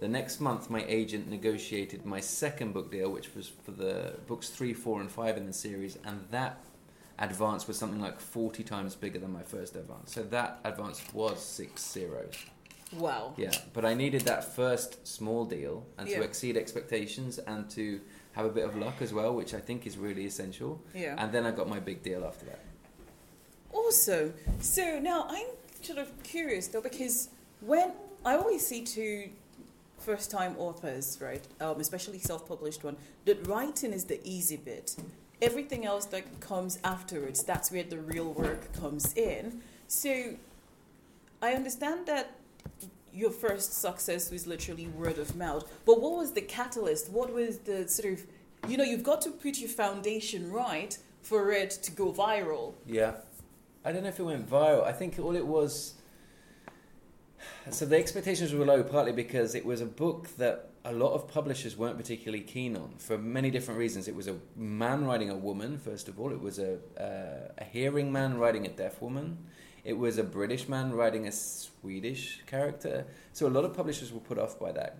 the 0.00 0.08
next 0.08 0.40
month 0.40 0.68
my 0.68 0.84
agent 0.88 1.30
negotiated 1.30 2.04
my 2.04 2.20
second 2.20 2.74
book 2.74 2.90
deal, 2.90 3.10
which 3.10 3.34
was 3.34 3.48
for 3.48 3.70
the 3.70 4.14
books 4.26 4.50
three, 4.50 4.74
four, 4.74 5.00
and 5.00 5.10
five 5.10 5.36
in 5.36 5.46
the 5.46 5.52
series, 5.52 5.96
and 6.04 6.26
that 6.32 6.58
advance 7.18 7.66
was 7.66 7.78
something 7.78 8.00
like 8.00 8.20
40 8.20 8.62
times 8.64 8.94
bigger 8.94 9.18
than 9.18 9.32
my 9.32 9.42
first 9.42 9.76
advance. 9.76 10.12
So 10.12 10.22
that 10.24 10.58
advance 10.64 11.00
was 11.14 11.40
six 11.40 11.88
zeros. 11.90 12.34
Wow. 12.92 13.32
Yeah, 13.36 13.52
but 13.72 13.84
I 13.84 13.94
needed 13.94 14.22
that 14.22 14.44
first 14.54 15.06
small 15.06 15.44
deal 15.44 15.86
and 15.98 16.08
Yeah. 16.08 16.18
to 16.18 16.24
exceed 16.24 16.56
expectations 16.56 17.38
and 17.38 17.70
to 17.70 18.00
have 18.32 18.44
a 18.44 18.50
bit 18.50 18.64
of 18.64 18.76
luck 18.76 19.00
as 19.00 19.14
well, 19.14 19.34
which 19.34 19.54
I 19.54 19.60
think 19.60 19.86
is 19.86 19.96
really 19.96 20.26
essential. 20.26 20.80
Yeah. 20.94 21.14
And 21.18 21.32
then 21.32 21.46
I 21.46 21.52
got 21.52 21.68
my 21.68 21.80
big 21.80 22.02
deal 22.02 22.24
after 22.24 22.44
that. 22.46 22.60
Awesome. 23.76 24.32
So 24.60 24.98
now 24.98 25.26
I'm 25.28 25.46
sort 25.82 25.98
of 25.98 26.10
curious 26.22 26.66
though, 26.68 26.80
because 26.80 27.28
when 27.60 27.92
I 28.24 28.34
always 28.34 28.66
see 28.66 28.82
two 28.82 29.28
first 29.98 30.30
time 30.30 30.56
authors, 30.58 31.18
right, 31.20 31.44
um, 31.60 31.78
especially 31.80 32.18
self 32.18 32.48
published 32.48 32.82
one, 32.84 32.96
that 33.26 33.46
writing 33.46 33.92
is 33.92 34.04
the 34.04 34.18
easy 34.26 34.56
bit. 34.56 34.96
Everything 35.42 35.84
else 35.84 36.06
that 36.06 36.24
comes 36.40 36.78
afterwards, 36.82 37.44
that's 37.44 37.70
where 37.70 37.82
the 37.82 37.98
real 37.98 38.32
work 38.32 38.72
comes 38.72 39.12
in. 39.12 39.60
So 39.88 40.34
I 41.42 41.52
understand 41.52 42.06
that 42.06 42.32
your 43.12 43.30
first 43.30 43.78
success 43.80 44.30
was 44.30 44.46
literally 44.46 44.88
word 44.88 45.18
of 45.18 45.36
mouth, 45.36 45.70
but 45.84 46.00
what 46.00 46.12
was 46.12 46.32
the 46.32 46.40
catalyst? 46.40 47.10
What 47.10 47.32
was 47.32 47.58
the 47.58 47.86
sort 47.88 48.14
of, 48.14 48.24
you 48.68 48.78
know, 48.78 48.84
you've 48.84 49.04
got 49.04 49.20
to 49.22 49.30
put 49.30 49.58
your 49.58 49.68
foundation 49.68 50.50
right 50.50 50.96
for 51.26 51.50
it 51.50 51.70
to 51.70 51.90
go 51.90 52.12
viral. 52.12 52.74
Yeah. 52.86 53.14
I 53.86 53.92
don't 53.92 54.02
know 54.02 54.08
if 54.08 54.18
it 54.18 54.24
went 54.24 54.50
viral. 54.50 54.84
I 54.84 54.90
think 54.90 55.16
all 55.20 55.36
it 55.36 55.46
was. 55.46 55.94
So 57.70 57.86
the 57.86 57.96
expectations 57.96 58.52
were 58.52 58.64
low, 58.64 58.82
partly 58.82 59.12
because 59.12 59.54
it 59.54 59.64
was 59.64 59.80
a 59.80 59.86
book 59.86 60.28
that 60.38 60.70
a 60.84 60.92
lot 60.92 61.12
of 61.14 61.28
publishers 61.28 61.76
weren't 61.76 61.96
particularly 61.96 62.42
keen 62.42 62.76
on 62.76 62.94
for 62.98 63.16
many 63.16 63.48
different 63.48 63.78
reasons. 63.78 64.08
It 64.08 64.16
was 64.16 64.26
a 64.26 64.36
man 64.56 65.04
writing 65.04 65.30
a 65.30 65.36
woman, 65.36 65.78
first 65.78 66.08
of 66.08 66.18
all. 66.18 66.32
It 66.32 66.40
was 66.40 66.58
a 66.58 66.78
uh, 66.98 67.52
a 67.58 67.64
hearing 67.64 68.10
man 68.10 68.38
writing 68.38 68.66
a 68.66 68.70
deaf 68.70 69.00
woman. 69.00 69.38
It 69.84 69.96
was 69.96 70.18
a 70.18 70.24
British 70.24 70.68
man 70.68 70.92
writing 70.92 71.28
a 71.28 71.32
Swedish 71.32 72.42
character. 72.46 73.06
So 73.34 73.46
a 73.46 73.52
lot 73.56 73.64
of 73.64 73.72
publishers 73.72 74.12
were 74.12 74.18
put 74.18 74.36
off 74.36 74.58
by 74.58 74.72
that, 74.72 74.98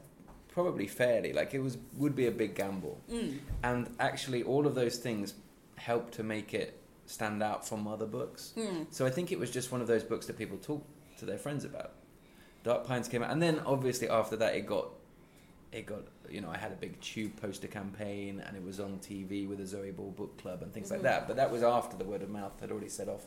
probably 0.48 0.86
fairly. 0.86 1.32
Like 1.32 1.54
it 1.54 1.60
was 1.60 1.76
would 1.96 2.14
be 2.14 2.28
a 2.28 2.32
big 2.42 2.54
gamble. 2.54 3.00
Mm. 3.10 3.38
And 3.64 3.90
actually, 3.98 4.44
all 4.44 4.64
of 4.64 4.76
those 4.76 4.96
things 4.98 5.34
helped 5.74 6.14
to 6.14 6.22
make 6.22 6.54
it 6.54 6.80
stand 7.06 7.42
out 7.42 7.66
from 7.66 7.86
other 7.88 8.06
books. 8.06 8.52
Mm. 8.56 8.86
So 8.90 9.06
I 9.06 9.10
think 9.10 9.32
it 9.32 9.38
was 9.38 9.50
just 9.50 9.72
one 9.72 9.80
of 9.80 9.86
those 9.86 10.02
books 10.04 10.26
that 10.26 10.36
people 10.36 10.58
talk 10.58 10.84
to 11.18 11.24
their 11.24 11.38
friends 11.38 11.64
about. 11.64 11.92
Dark 12.64 12.84
Pines 12.86 13.08
came 13.08 13.22
out, 13.22 13.30
and 13.30 13.40
then 13.40 13.60
obviously 13.64 14.08
after 14.08 14.36
that, 14.36 14.54
it 14.56 14.66
got, 14.66 14.88
it 15.72 15.86
got. 15.86 16.00
You 16.28 16.40
know, 16.40 16.50
I 16.50 16.56
had 16.58 16.72
a 16.72 16.74
big 16.74 17.00
tube 17.00 17.40
poster 17.40 17.68
campaign, 17.68 18.42
and 18.44 18.56
it 18.56 18.62
was 18.64 18.80
on 18.80 18.98
TV 18.98 19.48
with 19.48 19.58
the 19.58 19.66
Zoe 19.66 19.92
Ball 19.92 20.10
Book 20.10 20.36
Club 20.38 20.62
and 20.62 20.72
things 20.72 20.90
like 20.90 21.00
Mhm. 21.00 21.04
that. 21.04 21.26
But 21.28 21.36
that 21.36 21.50
was 21.52 21.62
after 21.62 21.96
the 21.96 22.04
word 22.04 22.22
of 22.22 22.28
mouth 22.30 22.58
had 22.60 22.72
already 22.72 22.88
set 22.88 23.08
off. 23.08 23.26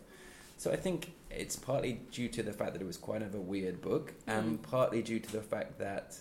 So 0.58 0.70
I 0.72 0.76
think 0.76 1.14
it's 1.32 1.56
partly 1.56 2.02
due 2.12 2.28
to 2.28 2.44
the 2.44 2.52
fact 2.52 2.74
that 2.74 2.82
it 2.82 2.86
was 2.86 2.98
quite 2.98 3.22
of 3.22 3.34
a 3.34 3.40
weird 3.40 3.82
book, 3.82 4.14
and 4.28 4.62
partly 4.62 5.02
due 5.02 5.20
to 5.22 5.32
the 5.32 5.42
fact 5.42 5.80
that 5.80 6.18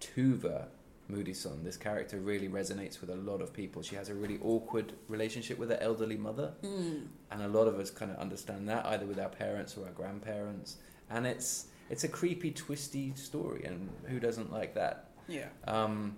Tuva 0.00 0.68
Moodyson, 1.10 1.62
this 1.64 1.76
character, 1.76 2.18
really 2.18 2.48
resonates 2.48 3.00
with 3.00 3.10
a 3.10 3.14
lot 3.16 3.40
of 3.40 3.52
people. 3.52 3.82
She 3.82 3.94
has 3.96 4.08
a 4.08 4.14
really 4.14 4.38
awkward 4.42 4.92
relationship 5.08 5.58
with 5.58 5.70
her 5.70 5.78
elderly 5.80 6.16
mother, 6.16 6.54
Mm. 6.62 7.06
and 7.30 7.42
a 7.42 7.48
lot 7.48 7.66
of 7.68 7.78
us 7.78 7.90
kind 7.90 8.10
of 8.10 8.18
understand 8.18 8.68
that 8.68 8.84
either 8.86 9.06
with 9.06 9.18
our 9.18 9.28
parents 9.28 9.76
or 9.76 9.86
our 9.86 9.92
grandparents. 9.92 10.76
And 11.10 11.26
it's 11.26 11.66
it's 11.88 12.02
a 12.02 12.08
creepy, 12.08 12.50
twisty 12.50 13.12
story, 13.14 13.62
and 13.64 13.88
who 14.06 14.18
doesn't 14.18 14.52
like 14.52 14.74
that? 14.74 15.10
Yeah. 15.28 15.48
Um, 15.68 16.16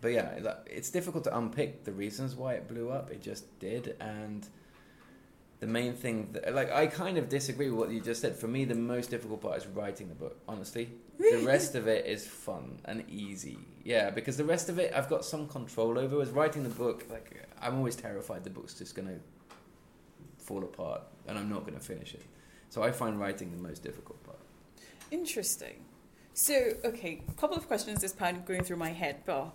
but 0.00 0.08
yeah, 0.12 0.56
it's 0.66 0.90
difficult 0.90 1.24
to 1.24 1.36
unpick 1.36 1.82
the 1.84 1.92
reasons 1.92 2.36
why 2.36 2.54
it 2.54 2.68
blew 2.68 2.88
up. 2.90 3.10
It 3.10 3.20
just 3.22 3.58
did, 3.58 3.96
and 4.00 4.46
the 5.62 5.68
main 5.68 5.94
thing, 5.94 6.28
that, 6.32 6.52
like 6.56 6.72
I 6.72 6.88
kind 6.88 7.16
of 7.16 7.28
disagree 7.28 7.70
with 7.70 7.78
what 7.78 7.90
you 7.90 8.00
just 8.00 8.20
said. 8.20 8.34
For 8.34 8.48
me, 8.48 8.64
the 8.64 8.74
most 8.74 9.10
difficult 9.10 9.42
part 9.42 9.58
is 9.58 9.66
writing 9.68 10.08
the 10.08 10.14
book. 10.16 10.36
Honestly, 10.48 10.90
the 11.20 11.44
rest 11.46 11.76
of 11.76 11.86
it 11.86 12.04
is 12.04 12.26
fun 12.26 12.80
and 12.84 13.08
easy. 13.08 13.58
Yeah, 13.84 14.10
because 14.10 14.36
the 14.36 14.44
rest 14.44 14.68
of 14.68 14.80
it 14.80 14.92
I've 14.92 15.08
got 15.08 15.24
some 15.24 15.46
control 15.46 16.00
over. 16.00 16.20
As 16.20 16.30
writing 16.30 16.64
the 16.64 16.68
book, 16.68 17.06
like 17.08 17.48
I'm 17.60 17.76
always 17.76 17.94
terrified 17.94 18.42
the 18.42 18.50
book's 18.50 18.74
just 18.74 18.96
gonna 18.96 19.20
fall 20.36 20.64
apart 20.64 21.02
and 21.28 21.38
I'm 21.38 21.48
not 21.48 21.64
gonna 21.64 21.78
finish 21.78 22.12
it. 22.14 22.24
So 22.68 22.82
I 22.82 22.90
find 22.90 23.20
writing 23.20 23.52
the 23.52 23.62
most 23.62 23.84
difficult 23.84 24.20
part. 24.24 24.40
Interesting. 25.12 25.84
So, 26.34 26.72
okay, 26.84 27.22
a 27.28 27.32
couple 27.34 27.56
of 27.56 27.68
questions 27.68 28.00
this 28.00 28.10
time 28.10 28.42
going 28.48 28.64
through 28.64 28.78
my 28.78 28.90
head. 28.90 29.18
But 29.24 29.54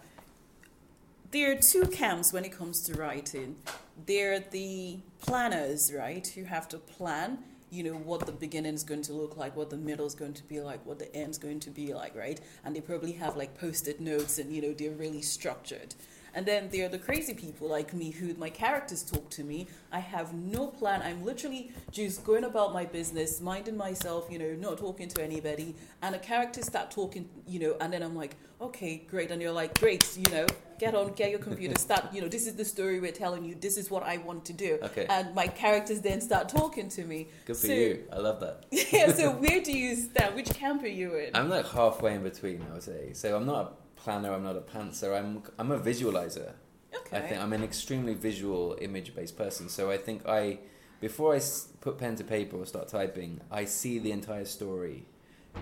there 1.31 1.51
are 1.51 1.55
two 1.55 1.85
camps 1.87 2.31
when 2.31 2.45
it 2.45 2.51
comes 2.51 2.81
to 2.83 2.93
writing. 2.93 3.57
There 4.05 4.33
are 4.33 4.39
the 4.39 4.99
planners, 5.19 5.91
right, 5.93 6.25
who 6.27 6.43
have 6.43 6.67
to 6.69 6.77
plan, 6.77 7.39
you 7.69 7.83
know, 7.83 7.93
what 7.93 8.25
the 8.25 8.31
beginning 8.31 8.73
is 8.73 8.83
going 8.83 9.01
to 9.03 9.13
look 9.13 9.35
like, 9.35 9.55
what 9.55 9.69
the 9.69 9.77
middle 9.77 10.05
is 10.05 10.15
going 10.15 10.33
to 10.33 10.43
be 10.43 10.61
like, 10.61 10.85
what 10.85 10.99
the 10.99 11.13
end 11.15 11.31
is 11.31 11.37
going 11.37 11.59
to 11.61 11.69
be 11.69 11.93
like, 11.93 12.15
right? 12.15 12.39
And 12.63 12.75
they 12.75 12.81
probably 12.81 13.13
have 13.13 13.35
like 13.35 13.59
post-it 13.59 13.99
notes 13.99 14.37
and, 14.37 14.55
you 14.55 14.61
know, 14.61 14.73
they're 14.73 14.91
really 14.91 15.21
structured. 15.21 15.95
And 16.37 16.45
then 16.45 16.69
there 16.71 16.85
are 16.85 16.89
the 16.89 16.99
crazy 16.99 17.33
people 17.33 17.67
like 17.67 17.95
me 17.95 18.11
who 18.11 18.35
my 18.35 18.51
characters 18.51 19.01
talk 19.01 19.27
to 19.31 19.43
me. 19.43 19.65
I 19.91 19.97
have 19.97 20.35
no 20.35 20.67
plan. 20.67 21.01
I'm 21.01 21.25
literally 21.25 21.71
just 21.89 22.23
going 22.23 22.43
about 22.43 22.73
my 22.73 22.85
business, 22.85 23.41
minding 23.41 23.75
myself, 23.75 24.27
you 24.29 24.37
know, 24.37 24.53
not 24.53 24.77
talking 24.77 25.07
to 25.07 25.23
anybody. 25.23 25.73
And 26.03 26.13
a 26.13 26.19
character 26.19 26.61
start 26.61 26.91
talking, 26.91 27.27
you 27.47 27.59
know, 27.59 27.75
and 27.81 27.91
then 27.91 28.03
I'm 28.03 28.15
like, 28.15 28.35
okay, 28.61 28.97
great. 29.09 29.31
And 29.31 29.41
you're 29.41 29.51
like, 29.51 29.79
great, 29.79 30.15
you 30.15 30.31
know, 30.31 30.45
get 30.77 30.93
on, 30.93 31.13
get 31.13 31.31
your 31.31 31.39
computer, 31.39 31.73
start, 31.79 32.13
you 32.13 32.21
know, 32.21 32.27
this 32.27 32.45
is 32.45 32.53
the 32.53 32.65
story 32.65 32.99
we're 32.99 33.11
telling 33.11 33.43
you. 33.43 33.55
This 33.55 33.75
is 33.75 33.89
what 33.89 34.03
I 34.03 34.17
want 34.17 34.45
to 34.45 34.53
do. 34.53 34.77
Okay. 34.83 35.07
And 35.09 35.33
my 35.33 35.47
characters 35.47 36.01
then 36.01 36.21
start 36.21 36.49
talking 36.49 36.87
to 36.89 37.03
me. 37.03 37.29
Good 37.45 37.57
for 37.57 37.65
So- 37.65 37.73
you. 37.73 38.03
I 38.13 38.17
love 38.17 38.39
that. 38.41 38.65
yeah, 38.93 39.11
so 39.11 39.31
where 39.43 39.59
do 39.59 39.75
you 39.75 39.95
stand? 39.95 40.35
Which 40.35 40.51
camp 40.51 40.83
are 40.83 40.87
you 40.87 41.15
in? 41.15 41.35
I'm 41.35 41.49
like 41.49 41.67
halfway 41.67 42.13
in 42.13 42.21
between, 42.21 42.63
I 42.69 42.73
would 42.75 42.83
say. 42.83 43.13
So 43.13 43.35
I'm 43.35 43.47
not 43.47 43.65
a 43.65 43.86
planner, 43.97 44.33
I'm 44.33 44.43
not 44.43 44.55
a 44.55 44.61
pantser, 44.61 45.17
I'm, 45.17 45.43
I'm 45.59 45.71
a 45.71 45.79
visualizer. 45.79 46.53
okay. 46.95 47.17
I 47.17 47.21
think 47.21 47.41
I'm 47.41 47.53
an 47.53 47.63
extremely 47.63 48.13
visual, 48.13 48.77
image 48.79 49.13
based 49.15 49.37
person. 49.37 49.67
So 49.69 49.91
I 49.91 49.97
think 49.97 50.25
I, 50.27 50.59
before 51.01 51.35
I 51.35 51.41
put 51.81 51.97
pen 51.97 52.15
to 52.15 52.23
paper 52.23 52.57
or 52.57 52.65
start 52.65 52.87
typing, 52.87 53.41
I 53.51 53.65
see 53.65 53.99
the 53.99 54.11
entire 54.11 54.45
story 54.45 55.05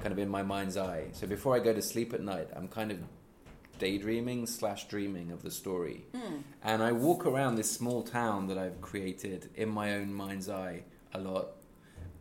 kind 0.01 0.11
of 0.11 0.19
in 0.19 0.29
my 0.29 0.43
mind's 0.43 0.77
eye. 0.77 1.05
So 1.13 1.27
before 1.27 1.55
I 1.55 1.59
go 1.59 1.73
to 1.73 1.81
sleep 1.81 2.13
at 2.13 2.21
night, 2.21 2.49
I'm 2.55 2.67
kind 2.67 2.91
of 2.91 2.99
daydreaming 3.79 4.45
slash 4.47 4.87
dreaming 4.87 5.31
of 5.31 5.41
the 5.41 5.51
story. 5.51 6.05
Hmm. 6.15 6.37
And 6.63 6.83
I 6.83 6.91
walk 6.91 7.25
around 7.25 7.55
this 7.55 7.71
small 7.71 8.03
town 8.03 8.47
that 8.47 8.57
I've 8.57 8.81
created 8.81 9.49
in 9.55 9.69
my 9.69 9.95
own 9.95 10.13
mind's 10.13 10.49
eye 10.49 10.83
a 11.13 11.19
lot. 11.19 11.47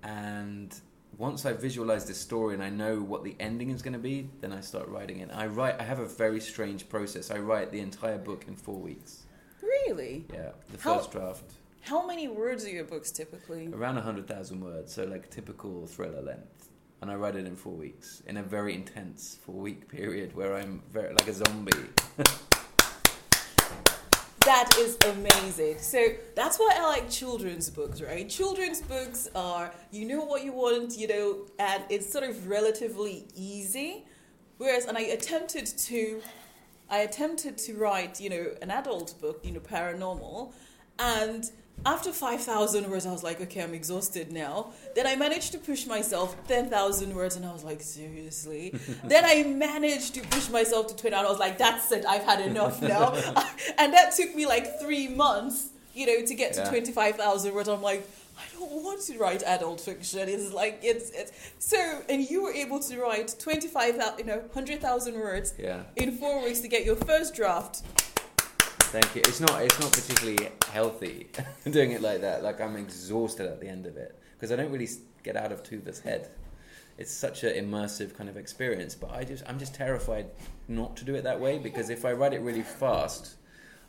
And 0.02 0.74
once 1.18 1.44
I 1.46 1.52
visualize 1.52 2.04
this 2.06 2.18
story 2.18 2.54
and 2.54 2.62
I 2.62 2.70
know 2.70 3.00
what 3.00 3.24
the 3.24 3.36
ending 3.40 3.70
is 3.70 3.82
going 3.82 3.92
to 3.92 3.98
be, 3.98 4.28
then 4.40 4.52
I 4.52 4.60
start 4.60 4.88
writing 4.88 5.20
it. 5.20 5.30
I 5.32 5.46
write. 5.46 5.80
I 5.80 5.84
have 5.84 5.98
a 5.98 6.06
very 6.06 6.40
strange 6.40 6.88
process. 6.88 7.30
I 7.30 7.38
write 7.38 7.70
the 7.70 7.80
entire 7.80 8.18
book 8.18 8.44
in 8.48 8.56
four 8.56 8.76
weeks. 8.78 9.22
Really? 9.62 10.26
Yeah, 10.32 10.50
the 10.72 10.78
How- 10.80 10.98
first 10.98 11.12
draft 11.12 11.44
How 11.82 12.06
many 12.06 12.28
words 12.28 12.64
are 12.64 12.70
your 12.70 12.84
books 12.84 13.10
typically? 13.10 13.68
around 13.72 13.96
hundred 13.98 14.26
thousand 14.26 14.60
words, 14.62 14.92
so 14.94 15.04
like 15.04 15.30
typical 15.30 15.86
thriller 15.86 16.22
length. 16.22 16.68
And 17.02 17.10
I 17.10 17.16
write 17.16 17.36
it 17.36 17.46
in 17.46 17.54
four 17.54 17.74
weeks 17.74 18.22
in 18.26 18.38
a 18.38 18.42
very 18.42 18.74
intense 18.74 19.36
four 19.44 19.56
week 19.56 19.88
period 19.98 20.34
where 20.34 20.54
I'm 20.56 20.82
very 20.90 21.12
like 21.12 21.28
a 21.28 21.32
zombie. 21.34 21.72
That 24.44 24.76
is 24.78 24.98
amazing. 25.06 25.78
So 25.78 26.06
that's 26.36 26.58
why 26.58 26.74
I 26.76 26.82
like 26.86 27.08
children's 27.08 27.70
books, 27.70 28.02
right? 28.02 28.28
Children's 28.28 28.82
books 28.82 29.26
are 29.34 29.72
you 29.90 30.04
know 30.04 30.22
what 30.22 30.44
you 30.44 30.52
want, 30.52 30.98
you 30.98 31.08
know, 31.08 31.46
and 31.58 31.82
it's 31.88 32.12
sort 32.12 32.24
of 32.24 32.46
relatively 32.46 33.26
easy. 33.34 34.04
Whereas, 34.58 34.84
and 34.84 34.98
I 34.98 35.00
attempted 35.00 35.66
to, 35.66 36.20
I 36.90 36.98
attempted 36.98 37.56
to 37.56 37.74
write, 37.76 38.20
you 38.20 38.28
know, 38.28 38.54
an 38.60 38.70
adult 38.70 39.18
book, 39.18 39.40
you 39.42 39.52
know, 39.52 39.60
paranormal, 39.60 40.52
and 40.98 41.50
after 41.86 42.12
5,000 42.12 42.88
words, 42.90 43.04
I 43.04 43.12
was 43.12 43.22
like, 43.22 43.40
okay, 43.42 43.62
I'm 43.62 43.74
exhausted 43.74 44.32
now. 44.32 44.70
Then 44.94 45.06
I 45.06 45.16
managed 45.16 45.52
to 45.52 45.58
push 45.58 45.86
myself 45.86 46.34
10,000 46.48 47.14
words, 47.14 47.36
and 47.36 47.44
I 47.44 47.52
was 47.52 47.62
like, 47.62 47.82
seriously? 47.82 48.74
then 49.04 49.24
I 49.24 49.42
managed 49.44 50.14
to 50.14 50.22
push 50.22 50.48
myself 50.48 50.86
to 50.88 50.96
20, 50.96 51.14
and 51.14 51.26
I 51.26 51.30
was 51.30 51.38
like, 51.38 51.58
that's 51.58 51.92
it, 51.92 52.06
I've 52.06 52.24
had 52.24 52.40
enough 52.40 52.80
now. 52.94 53.12
and 53.78 53.92
that 53.92 54.12
took 54.16 54.34
me 54.34 54.46
like 54.46 54.80
three 54.80 55.08
months, 55.08 55.68
you 55.94 56.06
know, 56.06 56.24
to 56.24 56.34
get 56.34 56.54
to 56.54 56.60
Yeah. 56.60 56.68
25,000 56.70 57.52
words. 57.54 57.68
I'm 57.68 57.82
like, 57.82 58.08
I 58.38 58.42
don't 58.58 58.82
want 58.82 59.00
to 59.02 59.18
write 59.18 59.42
adult 59.42 59.80
fiction. 59.80 60.28
It's 60.28 60.52
like, 60.52 60.80
it's, 60.82 61.10
it's, 61.10 61.32
so, 61.58 62.02
and 62.08 62.28
you 62.28 62.42
were 62.44 62.52
able 62.52 62.80
to 62.80 62.98
write 63.00 63.34
25,000, 63.38 64.18
you 64.18 64.24
know, 64.24 64.38
100,000 64.38 65.14
words 65.14 65.52
Yeah, 65.58 65.82
in 65.96 66.16
four 66.16 66.42
weeks 66.42 66.60
to 66.60 66.68
get 66.68 66.84
your 66.86 66.96
first 66.96 67.34
draft. 67.34 67.82
Thank 68.94 69.16
you. 69.16 69.22
It's 69.26 69.40
not. 69.40 69.60
It's 69.60 69.80
not 69.80 69.92
particularly 69.92 70.50
healthy 70.70 71.26
doing 71.70 71.90
it 71.90 72.00
like 72.00 72.20
that. 72.20 72.44
Like 72.44 72.60
I'm 72.60 72.76
exhausted 72.76 73.46
at 73.46 73.60
the 73.60 73.68
end 73.68 73.86
of 73.86 73.96
it 73.96 74.16
because 74.34 74.52
I 74.52 74.56
don't 74.56 74.70
really 74.70 74.88
get 75.24 75.36
out 75.36 75.50
of 75.50 75.64
Tuva's 75.64 75.98
head. 75.98 76.30
It's 76.96 77.10
such 77.10 77.42
an 77.42 77.54
immersive 77.54 78.16
kind 78.16 78.30
of 78.30 78.36
experience, 78.36 78.94
but 78.94 79.10
I 79.10 79.24
just 79.24 79.42
I'm 79.48 79.58
just 79.58 79.74
terrified 79.74 80.26
not 80.68 80.96
to 80.98 81.04
do 81.04 81.16
it 81.16 81.24
that 81.24 81.40
way 81.40 81.58
because 81.58 81.90
if 81.90 82.04
I 82.04 82.12
write 82.12 82.34
it 82.34 82.40
really 82.40 82.62
fast, 82.62 83.34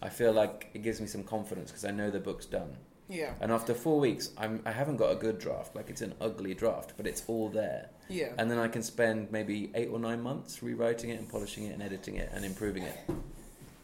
I 0.01 0.09
feel 0.09 0.33
like 0.33 0.71
it 0.73 0.81
gives 0.81 0.99
me 0.99 1.05
some 1.05 1.23
confidence 1.23 1.69
because 1.69 1.85
I 1.85 1.91
know 1.91 2.09
the 2.09 2.19
book's 2.19 2.47
done. 2.47 2.75
Yeah. 3.07 3.33
And 3.39 3.51
after 3.51 3.75
four 3.75 3.99
weeks, 3.99 4.31
I'm, 4.35 4.63
I 4.65 4.71
haven't 4.71 4.97
got 4.97 5.11
a 5.11 5.15
good 5.15 5.37
draft. 5.37 5.75
Like 5.75 5.91
it's 5.91 6.01
an 6.01 6.15
ugly 6.19 6.55
draft, 6.55 6.93
but 6.97 7.05
it's 7.05 7.21
all 7.27 7.49
there. 7.49 7.91
Yeah. 8.09 8.29
And 8.39 8.49
then 8.49 8.57
I 8.57 8.67
can 8.67 8.81
spend 8.81 9.31
maybe 9.31 9.69
eight 9.75 9.89
or 9.91 9.99
nine 9.99 10.23
months 10.23 10.63
rewriting 10.63 11.11
it 11.11 11.19
and 11.19 11.29
polishing 11.29 11.65
it 11.65 11.73
and 11.73 11.83
editing 11.83 12.15
it 12.15 12.31
and 12.33 12.43
improving 12.43 12.81
it. 12.81 12.97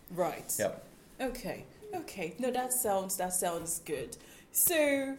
Right. 0.10 0.52
Yep. 0.58 0.88
Okay. 1.22 1.66
Okay. 1.96 2.34
No, 2.40 2.52
that 2.52 2.74
sounds 2.74 3.18
that 3.18 3.34
sounds 3.34 3.80
good. 3.86 4.18
So 4.52 5.16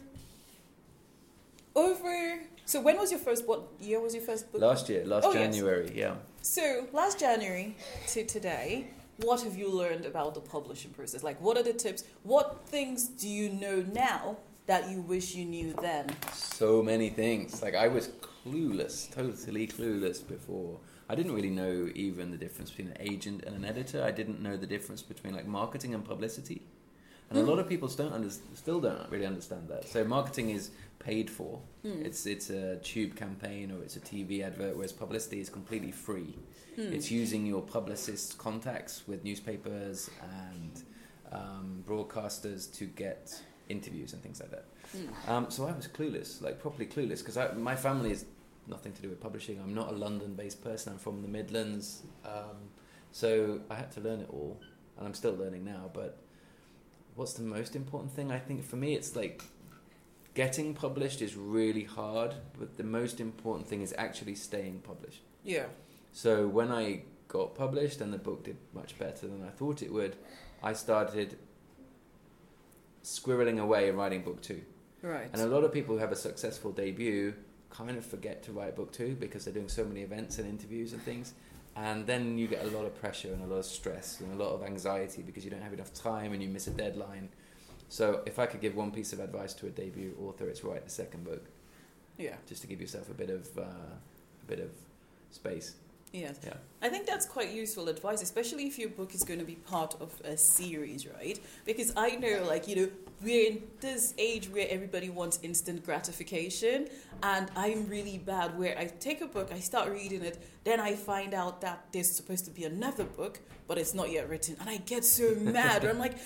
over 1.75 2.39
so 2.65 2.81
when 2.81 2.97
was 2.97 3.11
your 3.11 3.19
first 3.19 3.47
what 3.47 3.63
year 3.79 3.99
was 3.99 4.13
your 4.13 4.23
first 4.23 4.51
book? 4.51 4.61
Last 4.61 4.89
year, 4.89 5.05
last 5.05 5.25
Oh, 5.25 5.33
yes. 5.33 5.55
January, 5.55 5.91
yeah. 5.95 6.15
So 6.41 6.87
last 6.91 7.19
January 7.19 7.75
to 8.07 8.25
today, 8.25 8.87
what 9.17 9.41
have 9.41 9.55
you 9.57 9.69
learned 9.69 10.05
about 10.05 10.33
the 10.33 10.41
publishing 10.41 10.91
process? 10.91 11.23
Like 11.23 11.39
what 11.41 11.57
are 11.57 11.63
the 11.63 11.73
tips? 11.73 12.03
What 12.23 12.67
things 12.67 13.07
do 13.07 13.27
you 13.27 13.49
know 13.49 13.85
now 13.93 14.37
that 14.65 14.89
you 14.89 15.01
wish 15.01 15.35
you 15.35 15.45
knew 15.45 15.73
then? 15.81 16.07
So 16.33 16.81
many 16.81 17.09
things. 17.09 17.61
Like 17.61 17.75
I 17.75 17.87
was 17.87 18.09
clueless, 18.45 19.13
totally 19.13 19.67
clueless 19.67 20.25
before. 20.27 20.79
I 21.09 21.15
didn't 21.15 21.33
really 21.33 21.49
know 21.49 21.89
even 21.95 22.31
the 22.31 22.37
difference 22.37 22.69
between 22.69 22.89
an 22.89 22.97
agent 22.99 23.43
and 23.43 23.55
an 23.55 23.65
editor. 23.65 24.03
I 24.03 24.11
didn't 24.11 24.41
know 24.41 24.57
the 24.57 24.67
difference 24.67 25.01
between 25.01 25.35
like 25.35 25.45
marketing 25.45 25.93
and 25.93 26.03
publicity. 26.03 26.61
And 27.29 27.39
a 27.39 27.49
lot 27.49 27.57
of 27.57 27.67
people 27.67 27.87
don't 27.87 28.13
under, 28.13 28.29
still 28.29 28.79
don't 28.79 29.09
really 29.09 29.25
understand 29.25 29.67
that. 29.69 29.87
So 29.87 30.03
marketing 30.03 30.51
is 30.51 30.69
paid 30.99 31.29
for. 31.29 31.59
Hmm. 31.81 32.05
It's 32.05 32.25
it's 32.25 32.49
a 32.49 32.77
tube 32.77 33.15
campaign 33.15 33.71
or 33.71 33.81
it's 33.81 33.95
a 33.95 33.99
TV 33.99 34.43
advert, 34.43 34.75
whereas 34.75 34.91
publicity 34.91 35.39
is 35.39 35.49
completely 35.49 35.91
free. 35.91 36.35
Hmm. 36.75 36.93
It's 36.93 37.09
using 37.09 37.45
your 37.45 37.61
publicist's 37.61 38.33
contacts 38.33 39.03
with 39.07 39.23
newspapers 39.23 40.09
and 40.21 40.83
um, 41.31 41.83
broadcasters 41.87 42.71
to 42.77 42.85
get 42.85 43.41
interviews 43.69 44.13
and 44.13 44.21
things 44.21 44.39
like 44.39 44.51
that. 44.51 44.65
Hmm. 44.91 45.31
Um, 45.31 45.45
so 45.49 45.67
I 45.67 45.71
was 45.71 45.87
clueless, 45.87 46.41
like 46.41 46.59
properly 46.59 46.85
clueless, 46.85 47.25
because 47.25 47.37
my 47.57 47.75
family 47.75 48.11
is 48.11 48.25
nothing 48.67 48.93
to 48.93 49.01
do 49.01 49.09
with 49.09 49.19
publishing. 49.19 49.59
I'm 49.59 49.73
not 49.73 49.89
a 49.89 49.95
London-based 49.95 50.63
person. 50.63 50.93
I'm 50.93 50.99
from 50.99 51.21
the 51.21 51.27
Midlands, 51.27 52.03
um, 52.25 52.69
so 53.11 53.61
I 53.69 53.75
had 53.75 53.91
to 53.93 54.01
learn 54.01 54.21
it 54.21 54.29
all, 54.31 54.59
and 54.97 55.07
I'm 55.07 55.13
still 55.13 55.35
learning 55.35 55.65
now. 55.65 55.89
But 55.93 56.17
what's 57.15 57.33
the 57.33 57.43
most 57.43 57.75
important 57.75 58.11
thing? 58.11 58.31
I 58.31 58.39
think 58.39 58.65
for 58.65 58.75
me, 58.75 58.95
it's 58.95 59.15
like 59.15 59.43
getting 60.33 60.73
published 60.73 61.21
is 61.21 61.35
really 61.35 61.83
hard, 61.83 62.35
but 62.57 62.77
the 62.77 62.83
most 62.83 63.19
important 63.19 63.67
thing 63.67 63.81
is 63.81 63.93
actually 63.97 64.35
staying 64.35 64.79
published. 64.79 65.21
Yeah. 65.43 65.65
So 66.11 66.47
when 66.47 66.71
I 66.71 67.03
got 67.27 67.55
published 67.55 68.01
and 68.01 68.13
the 68.13 68.17
book 68.17 68.43
did 68.43 68.57
much 68.73 68.97
better 68.97 69.27
than 69.27 69.43
I 69.43 69.49
thought 69.49 69.81
it 69.81 69.91
would, 69.91 70.15
I 70.61 70.73
started 70.73 71.37
squirreling 73.03 73.59
away 73.59 73.89
and 73.89 73.97
writing 73.97 74.21
book 74.21 74.41
two. 74.41 74.61
Right. 75.01 75.29
And 75.33 75.41
a 75.41 75.47
lot 75.47 75.63
of 75.63 75.73
people 75.73 75.95
who 75.95 76.01
have 76.01 76.11
a 76.11 76.15
successful 76.15 76.71
debut 76.71 77.33
kind 77.73 77.97
of 77.97 78.05
forget 78.05 78.43
to 78.43 78.51
write 78.51 78.75
book 78.75 78.91
two 78.91 79.15
because 79.19 79.45
they're 79.45 79.53
doing 79.53 79.69
so 79.69 79.83
many 79.83 80.01
events 80.01 80.37
and 80.37 80.47
interviews 80.47 80.93
and 80.93 81.01
things. 81.01 81.33
And 81.75 82.05
then 82.05 82.37
you 82.37 82.47
get 82.47 82.63
a 82.63 82.67
lot 82.67 82.85
of 82.85 82.93
pressure 83.01 83.33
and 83.33 83.41
a 83.41 83.47
lot 83.47 83.57
of 83.57 83.65
stress 83.65 84.19
and 84.19 84.31
a 84.39 84.43
lot 84.43 84.53
of 84.53 84.63
anxiety 84.63 85.23
because 85.23 85.43
you 85.43 85.49
don't 85.49 85.63
have 85.63 85.73
enough 85.73 85.91
time 85.93 86.33
and 86.33 86.43
you 86.43 86.49
miss 86.49 86.67
a 86.67 86.71
deadline. 86.71 87.29
So 87.89 88.21
if 88.25 88.37
I 88.37 88.45
could 88.45 88.61
give 88.61 88.75
one 88.75 88.91
piece 88.91 89.11
of 89.11 89.19
advice 89.19 89.53
to 89.55 89.67
a 89.67 89.69
debut 89.69 90.15
author, 90.21 90.47
it's 90.47 90.63
write 90.63 90.83
the 90.83 90.91
second 90.91 91.23
book, 91.23 91.45
yeah. 92.17 92.35
just 92.47 92.61
to 92.61 92.67
give 92.67 92.79
yourself 92.79 93.09
a 93.09 93.13
bit 93.13 93.29
of 93.29 93.47
uh, 93.57 93.61
a 93.61 94.45
bit 94.47 94.59
of 94.59 94.69
space. 95.31 95.75
Yes. 96.13 96.39
Yeah. 96.45 96.53
I 96.79 96.89
think 96.89 97.07
that's 97.07 97.25
quite 97.25 97.51
useful 97.51 97.89
advice, 97.89 98.21
especially 98.21 98.67
if 98.67 98.77
your 98.77 98.89
book 98.89 99.15
is 99.15 99.23
going 99.23 99.39
to 99.39 99.45
be 99.45 99.55
part 99.55 99.95
of 99.99 100.13
a 100.23 100.37
series, 100.37 101.07
right? 101.07 101.39
Because 101.65 101.91
I 101.97 102.11
know, 102.17 102.45
like, 102.47 102.67
you 102.67 102.75
know, 102.75 102.89
we're 103.23 103.47
in 103.49 103.63
this 103.79 104.13
age 104.19 104.47
where 104.49 104.67
everybody 104.69 105.09
wants 105.09 105.39
instant 105.41 105.83
gratification, 105.83 106.87
and 107.23 107.49
I'm 107.55 107.87
really 107.87 108.19
bad 108.19 108.59
where 108.59 108.77
I 108.77 108.85
take 108.85 109.21
a 109.21 109.25
book, 109.25 109.49
I 109.51 109.59
start 109.59 109.91
reading 109.91 110.21
it, 110.21 110.37
then 110.65 110.79
I 110.79 110.93
find 110.93 111.33
out 111.33 111.61
that 111.61 111.87
there's 111.91 112.15
supposed 112.15 112.45
to 112.45 112.51
be 112.51 112.65
another 112.65 113.05
book, 113.05 113.39
but 113.67 113.79
it's 113.79 113.95
not 113.95 114.11
yet 114.11 114.29
written, 114.29 114.55
and 114.59 114.69
I 114.69 114.77
get 114.77 115.05
so 115.05 115.33
mad. 115.35 115.83
I'm 115.83 115.97
like, 115.97 116.19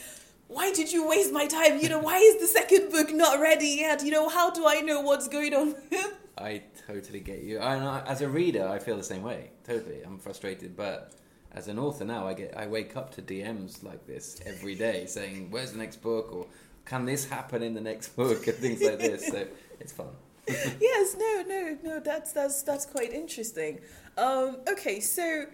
why 0.48 0.74
did 0.74 0.92
you 0.92 1.08
waste 1.08 1.32
my 1.32 1.46
time? 1.46 1.80
You 1.80 1.88
know, 1.90 2.00
why 2.00 2.18
is 2.18 2.42
the 2.42 2.48
second 2.48 2.92
book 2.92 3.14
not 3.14 3.40
ready 3.40 3.78
yet? 3.80 4.04
You 4.04 4.12
know, 4.12 4.28
how 4.28 4.50
do 4.52 4.68
I 4.68 4.82
know 4.82 5.00
what's 5.00 5.30
going 5.30 5.54
on? 5.54 5.76
I 6.38 6.64
totally 6.88 7.20
get 7.20 7.44
you. 7.44 7.60
I, 7.60 7.78
I, 7.78 8.04
as 8.08 8.22
a 8.22 8.30
reader, 8.30 8.68
I 8.68 8.80
feel 8.80 8.98
the 8.98 9.04
same 9.04 9.24
way. 9.24 9.52
Totally, 9.66 10.02
I'm 10.04 10.20
frustrated. 10.20 10.76
But 10.76 11.14
as 11.52 11.68
an 11.68 11.80
author 11.80 12.06
now, 12.06 12.28
I 12.28 12.34
get 12.34 12.56
I 12.58 12.68
wake 12.68 12.96
up 12.96 13.14
to 13.16 13.22
DMs 13.22 13.84
like 13.84 14.06
this 14.06 14.40
every 14.46 14.76
day, 14.76 15.06
saying, 15.06 15.50
"Where's 15.50 15.72
the 15.72 15.80
next 15.80 15.98
book?" 15.98 16.32
or 16.32 16.48
"Can 16.86 17.06
this 17.06 17.26
happen 17.26 17.64
in 17.64 17.74
the 17.74 17.82
next 17.82 18.10
book?" 18.16 18.48
and 18.48 18.58
things 18.58 18.82
like 18.82 19.00
this. 19.00 19.28
So 19.28 19.48
it's 19.80 19.92
fun. 19.92 20.10
yes, 20.48 21.16
no, 21.18 21.44
no, 21.48 21.78
no. 21.84 22.00
That's 22.00 22.32
that's 22.32 22.62
that's 22.64 22.86
quite 22.86 23.12
interesting. 23.12 23.80
Um, 24.18 24.58
okay, 24.70 25.00
so 25.00 25.46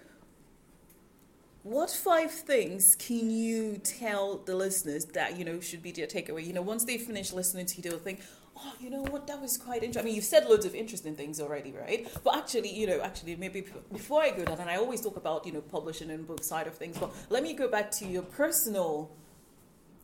what 1.63 1.89
five 1.89 2.29
things 2.29 2.95
can 2.95 3.31
you 3.31 3.77
tell 3.77 4.37
the 4.37 4.55
listeners 4.55 5.05
that 5.05 5.37
you 5.37 5.45
know 5.45 5.59
should 5.61 5.81
be 5.81 5.91
their 5.91 6.07
takeaway? 6.07 6.45
You 6.45 6.53
know, 6.53 6.61
once 6.61 6.83
they 6.83 6.97
finish 6.97 7.31
listening 7.31 7.65
to 7.67 7.77
you, 7.77 7.83
they'll 7.83 7.99
think, 7.99 8.19
"Oh, 8.63 8.73
you 8.79 8.89
know 8.89 9.03
what? 9.03 9.27
That 9.27 9.41
was 9.41 9.57
quite 9.57 9.83
interesting." 9.83 10.01
I 10.01 10.05
mean, 10.05 10.15
you've 10.15 10.25
said 10.25 10.45
loads 10.45 10.65
of 10.65 10.75
interesting 10.75 11.15
things 11.15 11.39
already, 11.39 11.71
right? 11.71 12.07
But 12.23 12.37
actually, 12.37 12.73
you 12.73 12.87
know, 12.87 13.01
actually, 13.01 13.35
maybe 13.35 13.65
before 13.91 14.21
I 14.21 14.31
go 14.31 14.43
down, 14.45 14.59
and 14.59 14.69
I 14.69 14.77
always 14.77 15.01
talk 15.01 15.17
about 15.17 15.45
you 15.45 15.51
know 15.51 15.61
publishing 15.61 16.09
and 16.09 16.27
book 16.27 16.43
side 16.43 16.67
of 16.67 16.75
things, 16.75 16.97
but 16.97 17.11
let 17.29 17.43
me 17.43 17.53
go 17.53 17.67
back 17.67 17.91
to 17.91 18.05
your 18.05 18.23
personal 18.23 19.11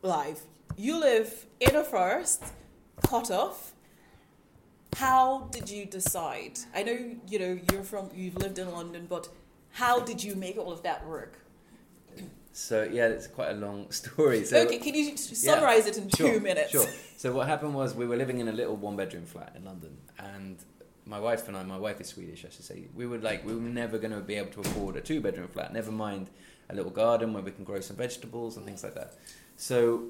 life. 0.01 0.41
You 0.77 0.99
live 0.99 1.45
in 1.59 1.75
a 1.75 1.83
forest, 1.83 2.43
cut 3.05 3.31
off. 3.31 3.73
How 4.95 5.47
did 5.51 5.69
you 5.69 5.85
decide? 5.85 6.59
I 6.73 6.83
know 6.83 6.97
you 7.27 7.39
know 7.39 7.59
you're 7.71 7.83
from 7.83 8.09
you've 8.13 8.37
lived 8.37 8.59
in 8.59 8.71
London, 8.71 9.05
but 9.09 9.29
how 9.71 9.99
did 9.99 10.23
you 10.23 10.35
make 10.35 10.57
all 10.57 10.71
of 10.71 10.83
that 10.83 11.05
work? 11.07 11.39
So 12.59 12.83
yeah, 12.83 13.07
it's 13.07 13.27
quite 13.27 13.51
a 13.51 13.53
long 13.53 13.89
story. 14.01 14.43
So, 14.43 14.57
okay, 14.57 14.77
can 14.79 14.93
you 14.93 15.15
summarize 15.15 15.85
yeah, 15.85 15.91
it 15.91 15.97
in 15.97 16.09
sure, 16.09 16.33
two 16.33 16.39
minutes? 16.41 16.71
Sure. 16.71 16.85
So 17.17 17.31
what 17.31 17.47
happened 17.47 17.73
was 17.73 17.95
we 17.95 18.05
were 18.05 18.17
living 18.17 18.39
in 18.39 18.47
a 18.49 18.51
little 18.51 18.75
one-bedroom 18.75 19.25
flat 19.25 19.53
in 19.55 19.63
London, 19.63 19.97
and 20.17 20.57
my 21.05 21.19
wife 21.19 21.47
and 21.47 21.55
I, 21.55 21.63
my 21.63 21.77
wife 21.77 22.01
is 22.01 22.07
Swedish, 22.07 22.45
I 22.45 22.49
should 22.49 22.65
say, 22.65 22.87
we 22.93 23.07
were 23.07 23.17
like, 23.17 23.45
we 23.45 23.55
were 23.55 23.61
never 23.61 23.97
going 23.97 24.11
to 24.11 24.19
be 24.19 24.35
able 24.35 24.51
to 24.51 24.59
afford 24.61 24.97
a 24.97 25.01
two-bedroom 25.01 25.47
flat. 25.47 25.73
Never 25.73 25.91
mind 25.91 26.29
a 26.69 26.75
little 26.75 26.91
garden 26.91 27.33
where 27.33 27.41
we 27.41 27.51
can 27.51 27.63
grow 27.63 27.79
some 27.79 27.95
vegetables 27.95 28.57
and 28.57 28.65
things 28.65 28.83
like 28.83 28.93
that. 28.93 29.15
So 29.55 30.03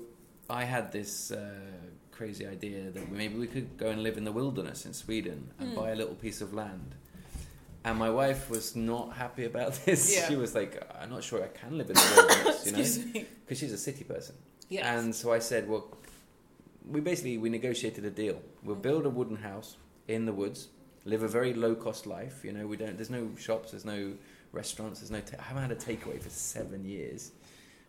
I 0.49 0.65
had 0.65 0.91
this 0.91 1.31
uh, 1.31 1.51
crazy 2.11 2.45
idea 2.45 2.89
that 2.89 3.11
maybe 3.11 3.35
we 3.37 3.47
could 3.47 3.77
go 3.77 3.89
and 3.89 4.03
live 4.03 4.17
in 4.17 4.25
the 4.25 4.31
wilderness 4.31 4.85
in 4.85 4.93
Sweden 4.93 5.51
and 5.59 5.71
mm. 5.71 5.75
buy 5.75 5.91
a 5.91 5.95
little 5.95 6.15
piece 6.15 6.41
of 6.41 6.53
land 6.53 6.95
and 7.85 7.97
my 7.97 8.09
wife 8.09 8.49
was 8.49 8.75
not 8.75 9.13
happy 9.13 9.45
about 9.45 9.73
this. 9.85 10.15
Yeah. 10.15 10.27
She 10.27 10.35
was 10.35 10.55
like, 10.55 10.81
"I'm 10.99 11.09
not 11.09 11.23
sure 11.23 11.43
I 11.43 11.47
can 11.47 11.77
live 11.77 11.89
in 11.89 11.95
the 11.95 12.13
wilderness," 12.15 12.65
you 12.65 12.71
know, 13.13 13.25
because 13.45 13.59
she's 13.59 13.73
a 13.73 13.77
city 13.77 14.03
person. 14.03 14.35
Yes. 14.69 14.85
And 14.85 15.15
so 15.15 15.31
I 15.33 15.39
said, 15.39 15.67
"Well, 15.67 15.87
we 16.87 16.99
basically 16.99 17.37
we 17.37 17.49
negotiated 17.49 18.05
a 18.05 18.09
deal. 18.11 18.41
We'll 18.63 18.75
build 18.75 19.05
a 19.05 19.09
wooden 19.09 19.37
house 19.37 19.77
in 20.07 20.25
the 20.25 20.33
woods, 20.33 20.67
live 21.05 21.23
a 21.23 21.27
very 21.27 21.53
low 21.53 21.75
cost 21.75 22.05
life. 22.05 22.41
You 22.43 22.51
know, 22.51 22.67
we 22.67 22.77
don't. 22.77 22.95
There's 22.97 23.09
no 23.09 23.29
shops. 23.37 23.71
There's 23.71 23.85
no 23.85 24.13
restaurants. 24.51 24.99
There's 24.99 25.11
no. 25.11 25.21
I 25.39 25.43
haven't 25.43 25.63
had 25.63 25.71
a 25.71 25.75
takeaway 25.75 26.21
for 26.21 26.29
seven 26.29 26.85
years, 26.85 27.31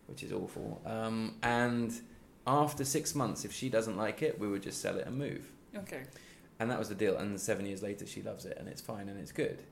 which 0.07 0.23
is 0.23 0.33
awful. 0.33 0.81
Um, 0.87 1.35
and 1.43 1.93
after 2.47 2.85
six 2.85 3.15
months, 3.15 3.45
if 3.45 3.53
she 3.53 3.69
doesn't 3.69 3.97
like 3.97 4.23
it, 4.23 4.39
we 4.39 4.49
would 4.49 4.63
just 4.63 4.81
sell 4.81 4.97
it 4.97 5.07
and 5.07 5.19
move. 5.19 5.51
Okay. 5.77 6.03
And 6.59 6.71
that 6.71 6.79
was 6.79 6.89
the 6.89 6.95
deal. 6.95 7.17
And 7.17 7.41
seven 7.41 7.65
years 7.65 7.83
later, 7.83 8.07
she 8.07 8.23
loves 8.23 8.45
it, 8.45 8.57
and 8.59 8.69
it's 8.69 8.81
fine, 8.83 9.09
and 9.09 9.19
it's 9.19 9.33
good. 9.33 9.63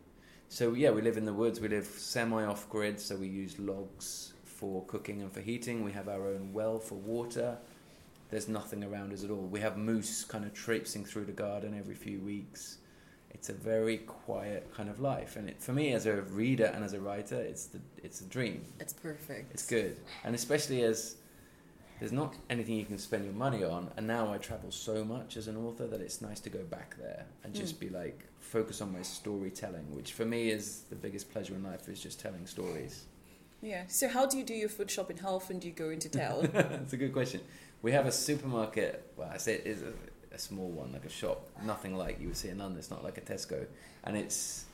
So 0.49 0.75
yeah, 0.75 0.91
we 0.91 1.03
live 1.03 1.17
in 1.17 1.25
the 1.25 1.33
woods. 1.33 1.61
We 1.61 1.69
live 1.69 1.87
semi 1.87 2.45
off 2.45 2.69
grid, 2.71 3.01
so 3.01 3.17
we 3.17 3.29
use 3.29 3.59
logs 3.59 4.33
for 4.45 4.85
cooking 4.87 5.21
and 5.21 5.31
for 5.33 5.41
heating. 5.41 5.85
We 5.85 5.93
have 5.93 6.09
our 6.09 6.27
own 6.27 6.53
well 6.53 6.79
for 6.79 6.95
water. 6.95 7.59
There's 8.31 8.49
nothing 8.49 8.83
around 8.85 9.13
us 9.13 9.25
at 9.25 9.31
all. 9.31 9.47
We 9.47 9.61
have 9.61 9.77
moose 9.77 10.25
kind 10.25 10.45
of 10.45 10.53
traipsing 10.53 11.05
through 11.05 11.27
the 11.27 11.33
garden 11.33 11.75
every 11.79 11.95
few 11.95 12.21
weeks. 12.21 12.79
It's 13.31 13.51
a 13.51 13.53
very 13.53 13.99
quiet 13.99 14.73
kind 14.75 14.89
of 14.89 15.01
life, 15.01 15.37
and 15.37 15.51
it, 15.51 15.63
for 15.63 15.73
me 15.73 15.93
as 15.93 16.07
a 16.07 16.23
reader 16.23 16.65
and 16.65 16.83
as 16.83 16.95
a 16.95 17.01
writer, 17.01 17.37
it's 17.37 17.67
the 17.67 17.79
it's 18.03 18.23
a 18.23 18.25
dream. 18.25 18.65
It's 18.81 18.95
perfect. 18.95 19.53
It's 19.53 19.67
good, 19.67 19.99
and 20.25 20.35
especially 20.35 20.83
as 20.83 21.17
there's 22.01 22.13
not 22.13 22.35
anything 22.49 22.77
you 22.77 22.85
can 22.85 22.99
spend 22.99 23.25
your 23.25 23.35
money 23.35 23.65
on. 23.65 23.91
And 23.97 24.07
now 24.07 24.33
I 24.33 24.39
travel 24.39 24.71
so 24.71 25.05
much 25.05 25.37
as 25.37 25.49
an 25.49 25.57
author 25.57 25.87
that 25.87 26.01
it's 26.01 26.23
nice 26.23 26.41
to 26.41 26.51
go 26.51 26.63
back 26.65 26.97
there 26.97 27.27
and 27.43 27.53
just 27.53 27.77
mm. 27.77 27.81
be 27.81 27.89
like, 27.91 28.28
focus 28.41 28.81
on 28.81 28.93
my 28.93 29.03
storytelling, 29.03 29.95
which 29.95 30.13
for 30.13 30.25
me 30.25 30.51
is 30.51 30.83
the 30.91 30.97
biggest 30.97 31.31
pleasure 31.31 31.55
in 31.55 31.63
life 31.63 31.89
is 31.89 32.01
just 32.01 32.21
telling 32.21 32.47
stories. 32.47 33.05
Yeah. 33.61 33.85
So 33.89 34.09
how 34.09 34.27
do 34.27 34.39
you 34.39 34.45
do 34.45 34.55
your 34.55 34.69
food 34.69 34.91
shop 34.91 35.11
in 35.11 35.17
health 35.17 35.51
and 35.51 35.61
do 35.61 35.69
you 35.69 35.75
go 35.75 35.91
into 35.91 36.09
town? 36.09 36.49
That's 36.53 36.93
a 36.93 36.97
good 36.97 37.13
question. 37.13 37.41
We 37.83 37.93
have 37.93 38.07
a 38.07 38.13
supermarket. 38.13 39.13
Well, 39.17 39.31
I 39.33 39.39
say 39.39 39.55
it 39.55 39.67
is 39.67 39.83
a, 39.83 40.35
a 40.35 40.39
small 40.39 40.69
one, 40.69 40.93
like 40.93 41.05
a 41.05 41.11
shop, 41.11 41.49
nothing 41.65 41.97
like 41.97 42.21
you 42.21 42.29
would 42.29 42.37
see 42.37 42.49
in 42.49 42.59
London. 42.59 42.79
It's 42.79 42.91
not 42.91 43.05
like 43.05 43.19
a 43.19 43.21
Tesco, 43.21 43.67
and 44.05 44.17
it's 44.17 44.65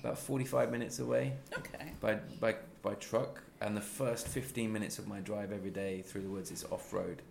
about 0.00 0.18
forty-five 0.18 0.70
minutes 0.70 0.98
away. 0.98 1.32
Okay. 1.56 1.92
By 2.00 2.14
by 2.40 2.56
by 2.82 2.94
truck, 2.94 3.42
and 3.60 3.76
the 3.76 3.80
first 3.80 4.28
15 4.28 4.70
minutes 4.70 4.98
of 4.98 5.08
my 5.08 5.20
drive 5.20 5.52
every 5.52 5.70
day 5.70 6.02
through 6.02 6.20
the 6.22 6.28
woods 6.28 6.50
is 6.50 6.64
off 6.70 6.92
road. 6.92 7.22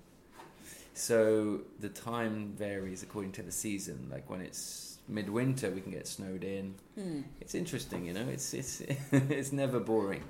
So 0.95 1.61
the 1.79 1.89
time 1.89 2.53
varies 2.55 3.03
according 3.03 3.33
to 3.33 3.43
the 3.43 3.51
season. 3.51 4.07
Like 4.11 4.29
when 4.29 4.41
it's 4.41 4.92
midwinter, 5.07 5.69
we 5.71 5.81
can 5.81 5.91
get 5.91 6.07
snowed 6.07 6.43
in. 6.43 6.75
Hmm. 6.95 7.21
It's 7.41 7.55
interesting, 7.55 8.05
you 8.05 8.13
know. 8.13 8.27
It's 8.29 8.53
it's 8.53 8.81
it's 9.11 9.51
never 9.51 9.79
boring. 9.79 10.23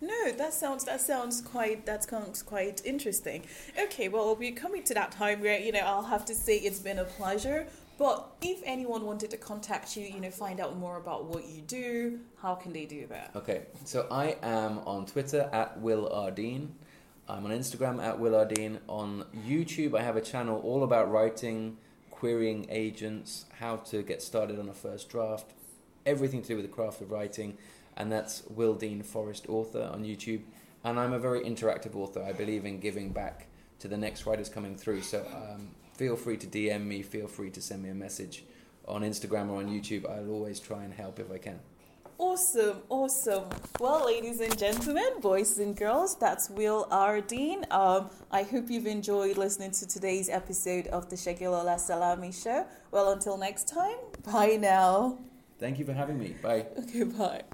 No, 0.00 0.32
that 0.32 0.54
sounds 0.54 0.84
that 0.84 1.00
sounds 1.00 1.40
quite 1.40 1.86
that 1.86 2.04
sounds 2.04 2.42
quite 2.42 2.82
interesting. 2.84 3.44
Okay, 3.78 4.08
well 4.08 4.34
we're 4.34 4.54
coming 4.54 4.82
to 4.84 4.94
that 4.94 5.12
time 5.12 5.40
where 5.40 5.58
you 5.58 5.72
know 5.72 5.80
I'll 5.80 6.04
have 6.04 6.24
to 6.26 6.34
say 6.34 6.56
it's 6.56 6.80
been 6.80 6.98
a 6.98 7.04
pleasure. 7.04 7.66
But 8.00 8.34
if 8.40 8.62
anyone 8.64 9.04
wanted 9.04 9.30
to 9.32 9.36
contact 9.36 9.94
you, 9.94 10.06
you 10.06 10.20
know, 10.20 10.30
find 10.30 10.58
out 10.58 10.74
more 10.78 10.96
about 10.96 11.26
what 11.26 11.46
you 11.46 11.60
do, 11.60 12.20
how 12.40 12.54
can 12.54 12.72
they 12.72 12.86
do 12.86 13.06
that? 13.08 13.32
Okay, 13.36 13.66
so 13.84 14.06
I 14.10 14.38
am 14.42 14.78
on 14.86 15.04
Twitter 15.04 15.50
at 15.52 15.78
Will 15.78 16.08
Ardeen. 16.08 16.68
I'm 17.28 17.44
on 17.44 17.50
Instagram 17.50 18.02
at 18.02 18.18
Will 18.18 18.32
Ardeen. 18.32 18.78
On 18.88 19.26
YouTube, 19.46 19.94
I 19.94 20.02
have 20.02 20.16
a 20.16 20.22
channel 20.22 20.62
all 20.64 20.82
about 20.82 21.12
writing, 21.12 21.76
querying 22.20 22.66
agents, 22.68 23.46
how 23.60 23.76
to 23.76 24.02
get 24.02 24.20
started 24.20 24.58
on 24.58 24.68
a 24.68 24.74
first 24.74 25.08
draft, 25.08 25.54
everything 26.04 26.42
to 26.42 26.48
do 26.48 26.56
with 26.56 26.66
the 26.66 26.70
craft 26.70 27.00
of 27.00 27.10
writing, 27.10 27.56
and 27.96 28.12
that's 28.12 28.42
Will 28.50 28.74
Dean 28.74 29.02
Forest 29.02 29.48
Author 29.48 29.88
on 29.90 30.04
YouTube. 30.04 30.42
And 30.84 31.00
I'm 31.00 31.14
a 31.14 31.18
very 31.18 31.40
interactive 31.40 31.96
author. 31.96 32.22
I 32.22 32.32
believe 32.32 32.66
in 32.66 32.78
giving 32.78 33.08
back 33.08 33.46
to 33.78 33.88
the 33.88 33.96
next 33.96 34.26
writers 34.26 34.50
coming 34.50 34.76
through. 34.76 35.00
So 35.00 35.24
um, 35.34 35.68
feel 35.94 36.14
free 36.14 36.36
to 36.36 36.46
DM 36.46 36.84
me, 36.84 37.00
feel 37.00 37.26
free 37.26 37.48
to 37.52 37.62
send 37.62 37.82
me 37.82 37.88
a 37.88 37.94
message 37.94 38.44
on 38.86 39.00
Instagram 39.00 39.48
or 39.48 39.56
on 39.56 39.68
YouTube. 39.68 40.04
I'll 40.06 40.30
always 40.30 40.60
try 40.60 40.84
and 40.84 40.92
help 40.92 41.18
if 41.20 41.32
I 41.32 41.38
can. 41.38 41.69
Awesome, 42.20 42.82
awesome. 42.90 43.44
Well, 43.80 44.04
ladies 44.04 44.40
and 44.40 44.56
gentlemen, 44.58 45.08
boys 45.22 45.58
and 45.58 45.74
girls, 45.74 46.16
that's 46.16 46.50
Will 46.50 46.86
Ardeen. 46.92 47.64
Um, 47.72 48.10
I 48.30 48.42
hope 48.42 48.68
you've 48.68 48.86
enjoyed 48.86 49.38
listening 49.38 49.70
to 49.70 49.88
today's 49.88 50.28
episode 50.28 50.86
of 50.88 51.08
the 51.08 51.16
Segilola 51.16 51.80
Salami 51.80 52.30
Show. 52.30 52.66
Well, 52.90 53.12
until 53.12 53.38
next 53.38 53.68
time, 53.68 53.96
bye 54.30 54.58
now. 54.60 55.16
Thank 55.58 55.78
you 55.78 55.86
for 55.86 55.94
having 55.94 56.18
me. 56.18 56.36
Bye. 56.42 56.66
Okay, 56.80 57.04
bye. 57.04 57.40